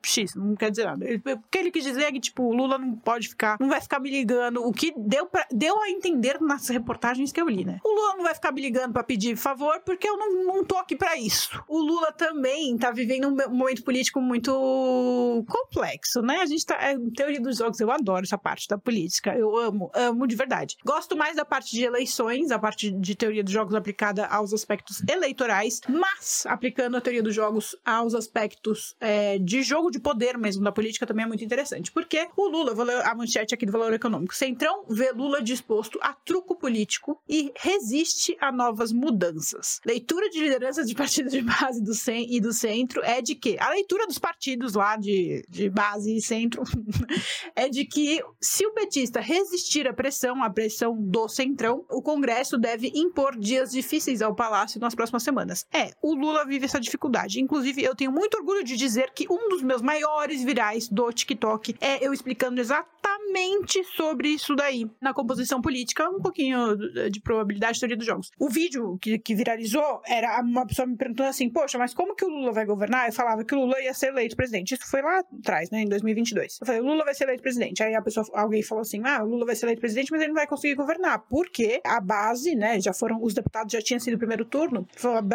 X, 0.03 0.35
não 0.35 0.55
quer 0.55 0.71
dizer 0.71 0.85
nada. 0.85 1.05
Ele, 1.05 1.23
o 1.27 1.43
que 1.51 1.59
ele 1.59 1.71
quis 1.71 1.85
dizer 1.85 2.05
é 2.05 2.13
que, 2.13 2.21
tipo, 2.21 2.43
o 2.45 2.53
Lula 2.53 2.79
não 2.79 2.95
pode 2.97 3.29
ficar, 3.29 3.57
não 3.61 3.69
vai 3.69 3.81
ficar 3.81 3.99
me 4.01 4.11
ligando, 4.11 4.65
o 4.65 4.73
que 4.73 4.93
deu, 4.97 5.27
pra, 5.27 5.47
deu 5.51 5.81
a 5.81 5.91
entender 5.91 6.41
nas 6.41 6.69
reportagens 6.69 7.33
que 7.33 7.41
eu 7.41 7.49
li, 7.49 7.65
né? 7.65 7.81
O 7.85 7.89
Lula 7.89 8.17
não 8.17 8.25
vai 8.25 8.35
ficar 8.35 8.53
me 8.53 8.61
ligando 8.61 8.93
pra 8.93 9.03
pedir 9.03 9.37
favor, 9.37 9.81
porque 9.85 10.09
eu 10.09 10.17
não, 10.17 10.45
não 10.45 10.65
tô 10.65 10.77
aqui 10.77 10.95
pra 10.97 11.17
isso. 11.17 11.63
O 11.69 11.79
Lula 11.79 12.13
também 12.13 12.77
tá 12.79 12.91
vivendo 12.91 13.29
um 13.29 13.57
momento 13.57 13.83
político 13.83 14.21
muito 14.21 15.45
complexo, 15.49 16.23
né? 16.23 16.41
A 16.41 16.47
gente 16.47 16.65
tá, 16.65 16.77
é, 16.81 16.97
teoria 17.17 17.41
dos 17.41 17.59
jogos, 17.59 17.81
eu 17.81 17.91
adoro 17.91 18.25
essa 18.25 18.39
parte 18.39 18.60
da 18.69 18.79
política, 18.79 19.35
eu 19.37 19.57
amo, 19.57 19.91
amo 19.95 20.27
de 20.27 20.37
verdade. 20.37 20.77
Gosto 20.85 21.17
mais 21.17 21.37
da 21.37 21.45
parte 21.45 21.73
de 21.73 21.85
eleições, 21.85 22.51
a 22.51 22.59
parte 22.59 22.91
de 22.91 23.15
teoria 23.15 23.43
dos 23.43 23.53
jogos 23.53 23.75
aplicada 23.75 24.27
aos 24.27 24.53
aspectos 24.53 25.03
eleitorais, 25.09 25.81
mas 25.89 26.45
aplicando 26.47 26.97
a 26.97 27.01
teoria 27.01 27.23
dos 27.23 27.35
jogos 27.35 27.77
aos 27.85 28.15
aspectos 28.15 28.95
é, 29.01 29.39
de 29.39 29.63
jogo 29.63 29.91
de 29.91 30.01
poder 30.01 30.37
mesmo 30.39 30.63
da 30.63 30.73
política, 30.73 31.07
também 31.07 31.25
é 31.25 31.29
muito 31.29 31.45
interessante. 31.45 31.91
Porque 31.93 32.29
o 32.37 32.49
Lula, 32.49 32.75
vou 32.75 32.85
ler 32.85 33.05
a 33.05 33.15
manchete 33.15 33.55
aqui 33.55 33.67
do 33.67 33.73
Valor 33.73 33.93
Econômico. 33.93 34.35
Centrão 34.35 34.85
vê 34.89 35.13
Lula 35.13 35.43
disposto 35.43 35.99
a 36.03 36.13
truco 36.13 36.57
político 36.57 37.21
e 37.29 37.53
resiste 37.57 38.37
a 38.41 38.53
novas 38.53 38.93
mudanças. 38.93 39.81
Leitura 39.85 40.29
de 40.31 40.41
lideranças 40.41 40.87
de 40.87 40.95
partidos 40.95 41.33
de 41.33 41.43
base 41.43 41.83
do 41.83 41.95
CEM 41.95 42.27
e 42.31 42.41
do 42.41 42.53
centro 42.53 43.03
é 43.05 43.21
de 43.21 43.35
que 43.35 43.59
a 43.59 43.71
leitura 43.71 44.07
dos 44.07 44.19
partidos 44.19 44.75
lá 44.75 44.97
de, 44.97 45.45
de 45.49 45.69
base 45.69 46.17
e 46.17 46.21
centro 46.21 46.63
é 47.55 47.69
de 47.69 47.85
que 47.85 48.23
se 48.51 48.67
o 48.67 48.73
petista 48.73 49.21
resistir 49.21 49.87
à 49.87 49.93
pressão, 49.93 50.43
à 50.43 50.51
pressão 50.51 50.97
do 51.01 51.29
centrão, 51.29 51.85
o 51.89 52.03
Congresso 52.03 52.59
deve 52.59 52.91
impor 52.93 53.39
dias 53.39 53.71
difíceis 53.71 54.21
ao 54.21 54.35
Palácio 54.35 54.81
nas 54.81 54.93
próximas 54.93 55.23
semanas. 55.23 55.65
É, 55.73 55.93
o 56.03 56.17
Lula 56.17 56.45
vive 56.45 56.65
essa 56.65 56.81
dificuldade. 56.81 57.41
Inclusive, 57.41 57.81
eu 57.81 57.95
tenho 57.95 58.11
muito 58.11 58.37
orgulho 58.37 58.65
de 58.65 58.77
dizer 58.77 59.13
que 59.15 59.25
um 59.31 59.49
dos 59.51 59.63
meus 59.63 59.81
maiores 59.81 60.43
virais 60.43 60.89
do 60.89 61.13
TikTok 61.13 61.77
é 61.81 62.05
eu 62.05 62.13
explicando 62.13 62.61
exatamente 62.61 63.85
sobre 63.95 64.31
isso 64.31 64.57
daí. 64.57 64.91
Na 65.01 65.15
composição 65.15 65.63
política, 65.63 66.11
um 66.11 66.21
pouquinho 66.21 66.77
de 67.09 67.21
probabilidade 67.21 67.75
de 67.75 67.81
teoria 67.81 67.97
dos 67.97 68.07
jogos. 68.07 68.33
O 68.37 68.49
vídeo 68.49 68.99
que, 69.01 69.17
que 69.21 69.33
viralizou 69.33 70.03
era 70.05 70.41
uma 70.41 70.67
pessoa 70.67 70.89
me 70.89 70.97
perguntando 70.97 71.29
assim: 71.29 71.49
Poxa, 71.49 71.79
mas 71.79 71.95
como 71.95 72.17
que 72.17 72.25
o 72.25 72.29
Lula 72.29 72.51
vai 72.51 72.67
governar? 72.67 73.07
Eu 73.07 73.13
falava 73.13 73.45
que 73.45 73.55
o 73.55 73.61
Lula 73.61 73.81
ia 73.81 73.95
ser 73.95 74.09
eleito 74.09 74.35
presidente. 74.35 74.75
Isso 74.75 74.91
foi 74.91 75.03
lá 75.03 75.21
atrás, 75.39 75.71
né, 75.71 75.83
em 75.83 75.89
2022. 75.89 76.59
Eu 76.61 76.67
falei: 76.67 76.81
o 76.81 76.85
Lula 76.85 77.05
vai 77.05 77.15
ser 77.15 77.25
eleito 77.25 77.43
presidente. 77.43 77.81
Aí 77.81 77.95
a 77.95 78.03
pessoa, 78.03 78.27
alguém 78.41 78.63
falou 78.63 78.83
assim: 78.83 79.03
Ah, 79.05 79.23
o 79.23 79.27
Lula 79.27 79.47
vai 79.47 79.55
ser 79.55 79.67
eleito 79.67 79.81
presidente, 79.81 80.11
mas 80.11 80.21
ele 80.21 80.29
não 80.29 80.35
vai 80.35 80.47
conseguir 80.47 80.75
governar. 80.75 81.21
Porque 81.29 81.81
a 81.85 82.01
base, 82.01 82.55
né, 82.55 82.81
já 82.81 82.93
foram, 82.93 83.23
os 83.23 83.35
deputados 83.35 83.73
já 83.73 83.81
tinham 83.81 84.01
sido 84.01 84.15
o 84.15 84.19
primeiro 84.19 84.45
turno, 84.45 84.87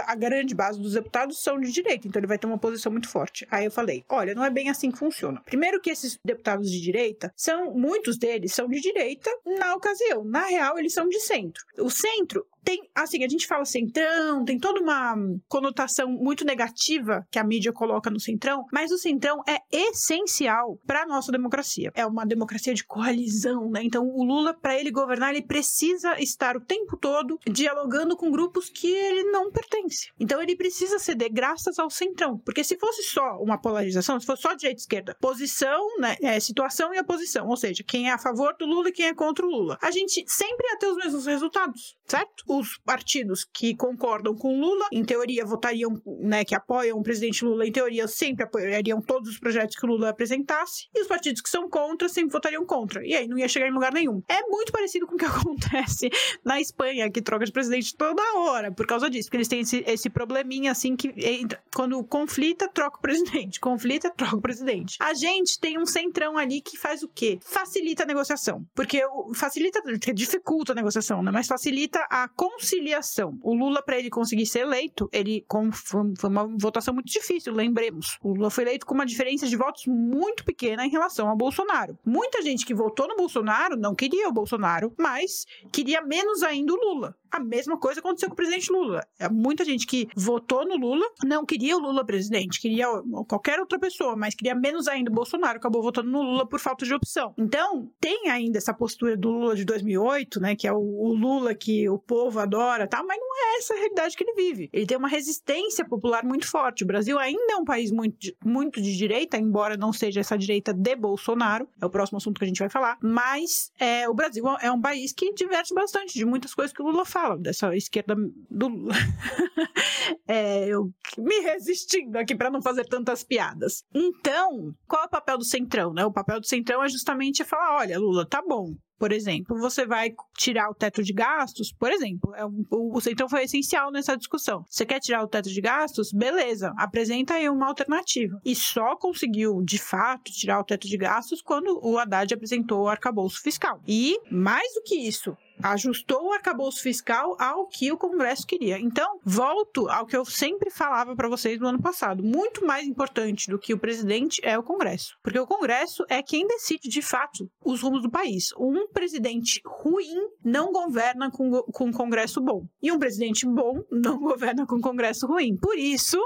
a, 0.06 0.16
grande 0.16 0.56
base 0.56 0.80
dos 0.80 0.94
deputados 0.94 1.42
são 1.42 1.60
de 1.60 1.72
direita, 1.72 2.08
então 2.08 2.20
ele 2.20 2.28
vai 2.28 2.38
ter 2.38 2.48
uma 2.48 2.58
posição 2.58 2.92
muito 2.92 3.10
forte. 3.10 3.48
Aí 3.52 3.66
eu 3.66 3.72
falei: 3.72 4.04
olha, 4.10 4.34
não 4.34 4.44
é 4.44 4.50
bem 4.50 4.70
assim 4.70 4.92
que 4.92 4.98
funciona. 4.98 5.42
Primeiro, 5.46 5.80
que 5.80 5.90
esses 5.90 6.20
deputados 6.24 6.72
de 6.72 6.82
direita 6.82 7.32
são, 7.36 7.74
muitos 7.74 8.18
deles 8.18 8.54
são 8.54 8.68
de 8.68 8.80
direita 8.80 9.30
na 9.46 9.76
ocasião. 9.76 10.24
Na 10.24 10.46
real, 10.46 10.78
eles 10.78 10.94
são 10.94 11.08
de 11.08 11.20
centro. 11.20 11.64
O 11.78 11.90
centro 11.90 12.46
tem, 12.66 12.82
assim, 12.96 13.24
a 13.24 13.30
gente 13.30 13.46
fala 13.46 13.64
centrão, 13.64 14.44
tem 14.44 14.58
toda 14.58 14.82
uma 14.82 15.16
conotação 15.48 16.10
muito 16.10 16.44
negativa 16.44 17.26
que 17.32 17.38
a 17.38 17.44
mídia 17.44 17.72
coloca 17.72 18.10
no 18.10 18.20
centrão, 18.20 18.66
mas 18.74 18.92
o 18.92 18.98
centrão 18.98 19.42
é 19.48 19.60
essencial 19.72 20.80
para 20.86 21.04
a 21.04 21.06
nossa 21.06 21.32
democracia. 21.32 21.92
É 21.94 22.06
uma 22.06 22.26
democracia 22.26 22.74
de 22.74 22.84
coalizão, 22.84 23.70
né? 23.70 23.82
Então, 23.84 24.04
o 24.08 24.24
Lula, 24.24 24.54
para 24.54 24.78
ele 24.78 24.90
governar, 24.90 25.30
ele 25.30 25.46
precisa 25.46 26.20
estar 26.20 26.58
o 26.58 26.66
tempo 26.66 26.98
todo 26.98 27.38
dialogando 27.46 28.18
com 28.18 28.32
grupos 28.32 28.68
que 28.70 28.88
ele 28.88 29.26
não 29.26 29.52
pertence. 29.52 30.10
Então, 30.20 30.42
ele 30.42 30.56
precisa 30.56 30.98
ceder 30.98 31.32
graças 31.32 31.78
ao 31.78 31.92
centrão, 31.92 32.40
porque 32.40 32.64
se 32.64 32.78
fosse 32.80 33.04
só 33.04 33.38
uma 33.40 33.62
polarização, 33.62 34.20
se 34.20 34.26
fosse 34.26 34.42
só 34.42 34.56
direita 34.56 34.80
e 34.80 34.82
esquerda, 34.82 35.18
posição, 35.22 36.00
né, 36.00 36.16
é, 36.22 36.40
situação 36.40 36.94
e 36.94 37.00
oposição, 37.00 37.48
ou 37.48 37.58
seja, 37.58 37.84
quem 37.84 38.10
é 38.10 38.14
a 38.14 38.18
favor 38.18 38.56
do 38.58 38.66
Lula 38.66 38.90
e 38.90 38.92
quem 38.92 39.06
é 39.06 39.14
contra 39.14 39.46
o 39.46 39.50
Lula, 39.50 39.78
a 39.82 39.92
gente 39.92 40.26
sempre 40.28 40.66
ia 40.68 40.80
ter 40.80 40.88
os 40.88 40.98
mesmos 40.98 41.28
resultados, 41.28 41.96
certo? 42.08 42.44
Os 42.58 42.78
partidos 42.78 43.44
que 43.44 43.76
concordam 43.76 44.34
com 44.34 44.60
Lula, 44.60 44.88
em 44.92 45.04
teoria, 45.04 45.46
votariam, 45.46 46.02
né, 46.06 46.46
que 46.46 46.56
apoiam 46.56 46.98
o 46.98 47.04
presidente 47.04 47.44
Lula, 47.44 47.68
em 47.68 47.72
teoria, 47.72 48.08
sempre 48.08 48.44
apoiariam 48.46 49.02
todos 49.02 49.30
os 49.30 49.40
projetos 49.40 49.76
que 49.76 49.86
o 49.86 49.90
Lula 49.90 50.10
apresentasse, 50.10 50.88
e 50.94 51.02
os 51.02 51.08
partidos 51.08 51.42
que 51.42 51.50
são 51.50 51.70
contra 51.70 52.08
sempre 52.08 52.32
votariam 52.32 52.66
contra. 52.66 53.06
E 53.06 53.14
aí 53.14 53.28
não 53.28 53.38
ia 53.38 53.48
chegar 53.48 53.68
em 53.68 53.74
lugar 53.74 53.92
nenhum. 53.92 54.22
É 54.30 54.42
muito 54.48 54.72
parecido 54.72 55.06
com 55.06 55.16
o 55.16 55.18
que 55.18 55.26
acontece 55.26 56.10
na 56.44 56.62
Espanha, 56.62 57.12
que 57.12 57.22
troca 57.22 57.46
de 57.46 57.52
presidente 57.52 57.96
toda 57.96 58.22
hora, 58.38 58.72
por 58.72 58.88
causa 58.88 59.10
disso, 59.10 59.28
porque 59.28 59.38
eles 59.38 59.48
têm 59.48 59.62
esse, 59.62 59.84
esse 59.86 60.10
probleminha 60.10 60.72
assim 60.72 60.96
que 60.96 61.14
entra, 61.18 61.62
quando 61.76 62.02
conflita, 62.04 62.70
troca 62.70 62.98
o 62.98 63.02
presidente. 63.02 63.60
Conflita, 63.60 64.10
troca 64.10 64.38
o 64.38 64.42
presidente. 64.42 64.98
A 65.02 65.14
gente 65.14 65.60
tem 65.60 65.78
um 65.78 65.86
centrão 65.86 66.38
ali 66.38 66.62
que 66.62 66.78
faz 66.78 67.04
o 67.04 67.08
quê? 67.08 67.40
Facilita 67.42 68.04
a 68.04 68.06
negociação. 68.06 68.66
Porque 68.74 69.02
facilita, 69.34 69.82
dificulta 70.14 70.72
a 70.72 70.76
negociação, 70.76 71.22
né? 71.22 71.32
Mas 71.32 71.48
facilita 71.48 72.00
a 72.10 72.28
conciliação. 72.46 73.40
O 73.42 73.56
Lula, 73.56 73.82
para 73.82 73.98
ele 73.98 74.10
conseguir 74.10 74.46
ser 74.46 74.60
eleito, 74.60 75.10
ele 75.12 75.44
foi 75.74 76.30
uma 76.30 76.48
votação 76.60 76.94
muito 76.94 77.12
difícil, 77.12 77.52
lembremos. 77.54 78.18
O 78.22 78.34
Lula 78.34 78.52
foi 78.52 78.64
eleito 78.66 78.86
com 78.86 78.94
uma 78.94 79.06
diferença 79.06 79.48
de 79.48 79.56
votos 79.56 79.86
muito 79.88 80.46
pequena 80.46 80.86
em 80.86 80.90
relação 80.90 81.28
ao 81.28 81.36
Bolsonaro. 81.36 81.98
Muita 82.06 82.44
gente 82.44 82.66
que 82.66 82.74
votou 82.74 83.08
no 83.08 83.16
Bolsonaro 83.16 83.76
não 83.76 83.96
queria 83.96 84.30
o 84.30 84.34
Bolsonaro, 84.34 84.94
mas 84.98 85.46
queria 85.72 86.02
menos 86.02 86.44
ainda 86.44 86.74
o 86.74 86.76
Lula. 86.76 87.16
A 87.32 87.40
mesma 87.40 87.78
coisa 87.78 88.00
aconteceu 88.00 88.30
com 88.30 88.34
o 88.34 88.38
presidente 88.38 88.72
Lula. 88.72 89.06
É, 89.20 89.28
muita 89.28 89.66
gente 89.66 89.86
que 89.88 90.08
votou 90.16 90.66
no 90.66 90.78
Lula 90.78 91.06
não 91.26 91.46
queria 91.46 91.76
o 91.76 91.80
Lula 91.80 92.06
presidente, 92.06 92.62
queria 92.62 92.88
qualquer 93.28 93.60
outra 93.60 93.78
pessoa, 93.78 94.16
mas 94.16 94.36
queria 94.36 94.56
menos 94.56 94.88
ainda 94.88 95.12
o 95.12 95.14
Bolsonaro, 95.14 95.58
acabou 95.58 95.82
votando 95.82 96.10
no 96.10 96.22
Lula 96.22 96.48
por 96.48 96.60
falta 96.60 96.86
de 96.86 96.94
opção. 96.94 97.34
Então, 97.38 97.92
tem 98.00 98.30
ainda 98.30 98.58
essa 98.58 98.74
postura 98.74 99.18
do 99.18 99.30
Lula 99.30 99.56
de 99.56 99.66
2008, 99.66 100.40
né, 100.40 100.56
que 100.56 100.68
é 100.68 100.72
o 100.72 101.14
Lula 101.14 101.54
que 101.54 101.90
o 101.90 101.98
povo 101.98 102.35
adora, 102.40 102.88
tá? 102.88 103.04
mas 103.04 103.18
não 103.18 103.36
é 103.36 103.58
essa 103.58 103.74
a 103.74 103.78
realidade 103.78 104.16
que 104.16 104.24
ele 104.24 104.34
vive. 104.34 104.70
Ele 104.72 104.86
tem 104.86 104.98
uma 104.98 105.08
resistência 105.08 105.86
popular 105.86 106.24
muito 106.24 106.48
forte. 106.48 106.84
O 106.84 106.88
Brasil 106.88 107.18
ainda 107.18 107.54
é 107.54 107.56
um 107.58 107.66
país 107.66 107.92
muito, 107.92 108.32
muito 108.44 108.82
de 108.82 108.96
direita, 108.96 109.38
embora 109.38 109.78
não 109.78 109.92
seja 109.94 110.20
essa 110.20 110.38
direita 110.38 110.74
de 110.74 110.96
Bolsonaro, 110.96 111.68
é 111.82 111.86
o 111.86 111.90
próximo 111.90 112.18
assunto 112.18 112.38
que 112.40 112.46
a 112.46 112.48
gente 112.48 112.60
vai 112.60 112.70
falar, 112.70 112.98
mas 113.02 113.72
é, 113.80 114.08
o 114.10 114.14
Brasil 114.14 114.46
é 114.62 114.72
um 114.72 114.82
país 114.82 115.14
que 115.14 115.34
diverte 115.34 115.74
bastante 115.74 116.14
de 116.14 116.26
muitas 116.26 116.54
coisas 116.54 116.74
que 116.74 116.82
o 116.82 116.86
Lula 116.86 117.06
fala, 117.06 117.38
dessa 117.38 117.76
esquerda 117.76 118.16
do 118.50 118.68
Lula. 118.68 118.94
é, 120.28 120.68
eu 120.68 120.92
me 121.18 121.40
resistindo 121.40 122.18
aqui 122.18 122.36
para 122.36 122.50
não 122.50 122.62
fazer 122.62 122.86
tantas 122.86 123.24
piadas. 123.24 123.84
Então, 123.94 124.74
qual 124.88 125.04
é 125.04 125.06
o 125.06 125.10
papel 125.10 125.38
do 125.38 125.46
Centrão? 125.46 125.94
Né? 125.94 126.06
O 126.06 126.12
papel 126.12 126.40
do 126.40 126.46
Centrão 126.46 126.84
é 126.84 126.90
justamente 126.90 127.44
falar: 127.44 127.78
olha, 127.78 128.00
Lula, 128.00 128.26
tá 128.26 128.42
bom, 128.46 128.76
por 128.98 129.12
exemplo, 129.12 129.58
você 129.60 129.86
vai 129.86 130.14
tirar 130.38 130.70
o 130.70 130.74
teto 130.74 131.04
de 131.04 131.14
gastos, 131.14 131.72
por 131.72 131.92
exemplo, 131.92 132.34
é 132.36 132.46
um, 132.46 132.66
o, 132.72 132.98
o 132.98 133.02
Centrão 133.02 133.28
foi 133.30 133.44
essencial 133.44 133.92
nessa 133.92 134.16
discussão. 134.16 134.64
Você 134.70 134.86
quer 134.86 135.00
tirar 135.00 135.24
o 135.24 135.28
teto 135.28 135.50
de 135.50 135.62
gastos? 135.62 136.12
Beleza, 136.12 136.74
apresenta 136.78 137.36
aí 137.36 137.50
uma 137.50 137.68
alternativa. 137.68 138.40
E 138.44 138.56
só 138.56 138.96
conseguiu, 138.96 139.62
de 139.64 139.78
fato, 139.78 140.32
tirar 140.32 140.60
o 140.60 140.64
teto 140.64 140.88
de 140.88 140.98
gastos 140.98 141.42
quando 141.42 141.80
o 141.84 141.98
Haddad 141.98 142.34
apresentou 142.34 142.84
o 142.84 142.88
arcabouço 142.88 143.42
fiscal. 143.42 143.82
E, 143.88 144.18
mais 144.32 144.74
do 144.74 144.82
que 144.84 144.96
isso, 144.96 145.36
ajustou 145.62 146.28
o 146.28 146.34
arcabouço 146.34 146.82
fiscal 146.82 147.36
ao 147.40 147.68
que 147.68 147.92
o 147.92 147.98
Congresso 147.98 148.46
queria. 148.46 148.80
Então, 148.80 149.20
volto 149.24 149.88
ao 149.90 150.06
que 150.06 150.16
eu 150.16 150.26
sempre 150.26 150.70
falava 150.70 151.16
para 151.16 151.30
vocês 151.30 151.60
no 151.60 151.68
ano 151.68 151.82
passado. 151.82 152.24
Muito 152.24 152.66
mais 152.66 152.88
importante 152.88 153.50
do 153.50 153.60
que 153.60 153.74
o 153.74 153.80
presidente 153.80 154.40
é 154.44 154.58
o 154.58 154.64
Congresso. 154.64 155.18
Porque 155.24 155.40
o 155.40 155.48
Congresso 155.48 156.06
é 156.10 156.22
quem 156.22 156.48
decide, 156.48 156.90
de 156.90 157.02
fato, 157.02 157.50
os 157.64 157.82
rumos 157.82 158.02
do 158.02 158.10
país. 158.10 158.50
Um 158.58 158.88
presidente 158.88 159.62
ruim 159.66 160.30
não 160.44 160.72
governa 160.72 161.32
com, 161.32 161.64
com 161.64 161.86
um 161.86 161.92
Congresso 161.92 162.42
bom. 162.42 162.66
E 162.82 162.92
um 162.92 163.00
presidente 163.00 163.46
bom 163.46 163.82
não 163.92 164.18
governa 164.20 164.66
com 164.66 164.76
um 164.76 164.82
Congresso 164.82 165.28
ruim. 165.28 165.56
Por 165.58 165.78
isso, 165.78 166.18